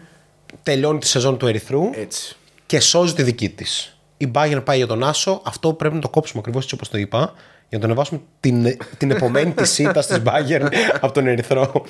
[0.62, 2.36] Τελειώνει τη σεζόν του Ερυθρού Έτσι.
[2.66, 3.98] και σώζει τη δική της.
[4.16, 5.42] Η Bayern πάει για τον Άσο.
[5.44, 7.34] Αυτό πρέπει να το κόψουμε ακριβώς έτσι όπως το είπα.
[7.68, 10.68] Για να τον ανεβάσουμε την, την επομένη της ήττα της Bayern
[11.00, 11.84] από τον Ερυθρό.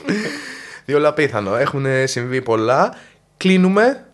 [0.85, 1.55] Διόλου απίθανο.
[1.57, 2.95] Έχουν συμβεί πολλά.
[3.37, 4.05] Κλείνουμε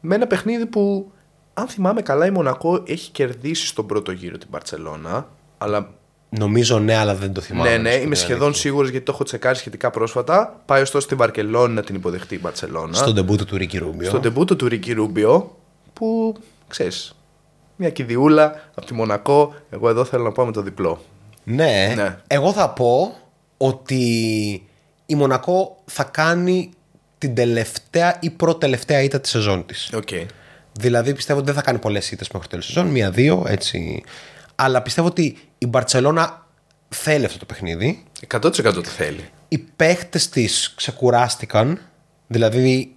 [0.00, 1.12] με ένα παιχνίδι που,
[1.54, 5.28] αν θυμάμαι καλά, η Μονακό έχει κερδίσει στον πρώτο γύρο την Παρσελώνα.
[5.58, 5.90] Αλλά
[6.30, 7.68] Νομίζω ναι, αλλά δεν το θυμάμαι.
[7.70, 10.60] ναι, να ναι, σου πω είμαι την σχεδόν σίγουρος γιατί το έχω τσεκάρει σχετικά πρόσφατα.
[10.66, 12.82] Πάει ωστόσο στη Βαρκελόνη να την υποδεχτεί η Μπαρσελόνα.
[12.82, 13.02] αλήθεια.
[13.02, 14.08] Στον τεμπούτο του Ρίκι Ρούμπιο.
[14.08, 15.56] Στο ντεμπούτο του Ρίκι Ρούμπιο,
[15.92, 16.36] που
[16.68, 17.14] ξέρεις,
[17.78, 19.54] μια κηδειούλα από τη Μονακό.
[19.70, 21.00] Εγώ εδώ θέλω να πάω με το διπλό.
[21.44, 21.92] Ναι.
[21.96, 22.16] Ναι.
[22.26, 23.16] Εγώ θα πω
[23.56, 24.02] ότι
[25.06, 26.70] η Μονακό θα κάνει
[27.18, 29.90] την τελευταία ή προτελευταία ήττα της σεζόν της.
[29.94, 30.08] Οκ.
[30.72, 32.90] Δηλαδή πιστεύω ότι δεν θα κάνει πολλές ήττες μέχρι το τέλος της σεζόν.
[32.90, 34.02] Μία-δύο έτσι.
[34.54, 36.46] Αλλά πιστεύω ότι η Μπαρσελόνα
[36.88, 38.02] θέλει αυτό το παιχνίδι.
[38.28, 39.28] 100% το θέλει.
[39.48, 41.80] Οι παίχτες της ξεκουράστηκαν.
[42.26, 42.94] Δηλαδή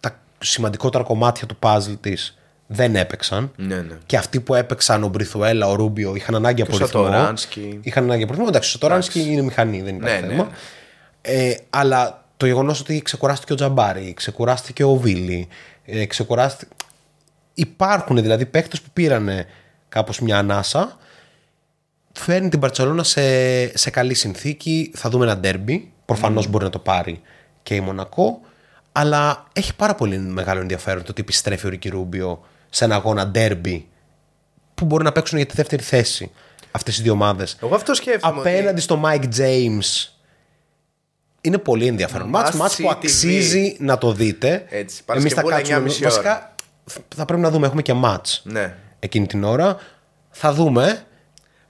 [0.00, 2.38] τα σημαντικότερα κομμάτια του puzzle της
[2.72, 3.52] δεν έπαιξαν.
[3.56, 3.98] Ναι, ναι.
[4.06, 7.02] Και αυτοί που έπαιξαν, ο Μπριθουέλα, ο Ρούμπιο, είχαν ανάγκη από ο ρυθμό.
[7.04, 7.78] Σατοράνσκι.
[7.82, 8.46] Είχαν ανάγκη από ρυθμό.
[8.48, 10.42] Εντάξει, ο Σατοράνσκι είναι μηχανή, δεν υπάρχει Ναι, θέμα.
[10.44, 10.50] ναι.
[11.20, 15.48] Ε, αλλά το γεγονός ότι ξεκουράστηκε ο Τζαμπάρη, ξεκουράστηκε ο Βίλι,
[15.84, 16.72] ε, ξεκουράστηκε.
[17.54, 19.30] Υπάρχουν δηλαδή παίχτε που πήραν
[19.88, 20.96] κάπως μια ανάσα.
[22.12, 24.90] Φέρνει την Παρσελόνα σε, σε καλή συνθήκη.
[24.94, 25.92] Θα δούμε ένα ντέρμπι.
[26.04, 27.20] Προφανώς μπορεί να το πάρει
[27.62, 28.40] και η Μονακό.
[28.92, 32.44] Αλλά έχει πάρα πολύ μεγάλο ενδιαφέρον το ότι επιστρέφει ο Ρίκη Ρούμπιο
[32.74, 33.86] σε ένα αγώνα ντέρμπι
[34.74, 36.30] που μπορεί να παίξουν για τη δεύτερη θέση
[36.70, 37.56] αυτές οι δύο ομάδες.
[37.62, 38.40] Εγώ αυτό σκέφτομαι.
[38.40, 40.08] ότι- Απέναντι στο Mike James
[41.40, 42.26] είναι πολύ ενδιαφέρον.
[42.26, 42.92] Must Μάτς, μάτς που see TV.
[42.96, 44.64] αξίζει να το δείτε.
[44.68, 45.76] Έτσι, Εμείς θα Παρασκευούλα, κάτσουμε.
[45.78, 46.54] 9.30 Βασικά
[47.16, 47.66] θα πρέπει να δούμε.
[47.66, 48.74] Έχουμε και μάτς Ναι.
[48.98, 49.76] εκείνη την ώρα.
[50.30, 51.04] Θα δούμε.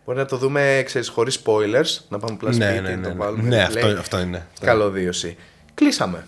[0.05, 3.09] Μπορεί να το δούμε, ξέρεις, χωρίς spoilers, να πάμε απλά Ναι, σπίτι, ναι, ναι, το
[3.09, 3.15] ναι.
[3.15, 3.43] βάλουμε.
[3.49, 3.67] Ναι, replay.
[3.67, 4.47] αυτό- αυτό είναι.
[4.61, 5.37] Καλωδίωση.
[5.75, 6.27] Κλείσαμε.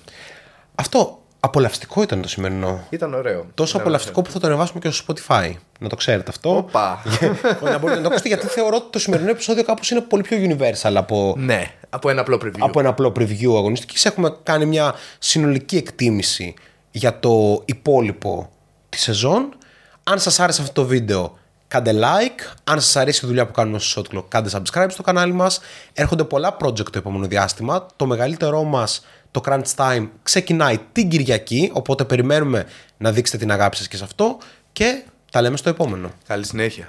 [0.74, 2.86] Αυτό απολαυστικό ήταν το σημερινό.
[2.90, 3.46] Ήταν ωραίο.
[3.54, 5.52] Τόσο Ήταν απολαυστικό που θα το ανεβάσουμε και στο Spotify.
[5.78, 6.56] Να το ξέρετε αυτό.
[6.56, 7.02] Οπα.
[7.62, 10.38] να μπορείτε να το ακούσετε γιατί θεωρώ ότι το σημερινό επεισόδιο κάπως είναι πολύ πιο
[10.40, 12.58] universal από, Ναι, από ένα απλό preview.
[12.58, 16.54] από ένα απλό preview αγωνιστικής έχουμε κάνει μια συνολική εκτίμηση
[16.90, 18.50] για το υπόλοιπο
[18.88, 19.48] της σεζόν.
[20.04, 21.38] Αν σας άρεσε αυτό το βίντεο,
[21.68, 22.54] κάντε like.
[22.64, 25.60] Αν σας αρέσει η δουλειά που κάνουμε στο Shotclock, κάντε subscribe στο κανάλι μας.
[25.92, 27.86] Έρχονται πολλά project το επόμενο διάστημα.
[27.96, 29.04] Το μεγαλύτερό μας,
[29.34, 32.66] το Crunch Time, ξεκινάει την Κυριακή, οπότε περιμένουμε
[32.96, 34.38] να δείξετε την αγάπη σας και σε αυτό
[34.72, 36.10] και τα λέμε στο επόμενο.
[36.26, 36.82] Καλή συνέχεια.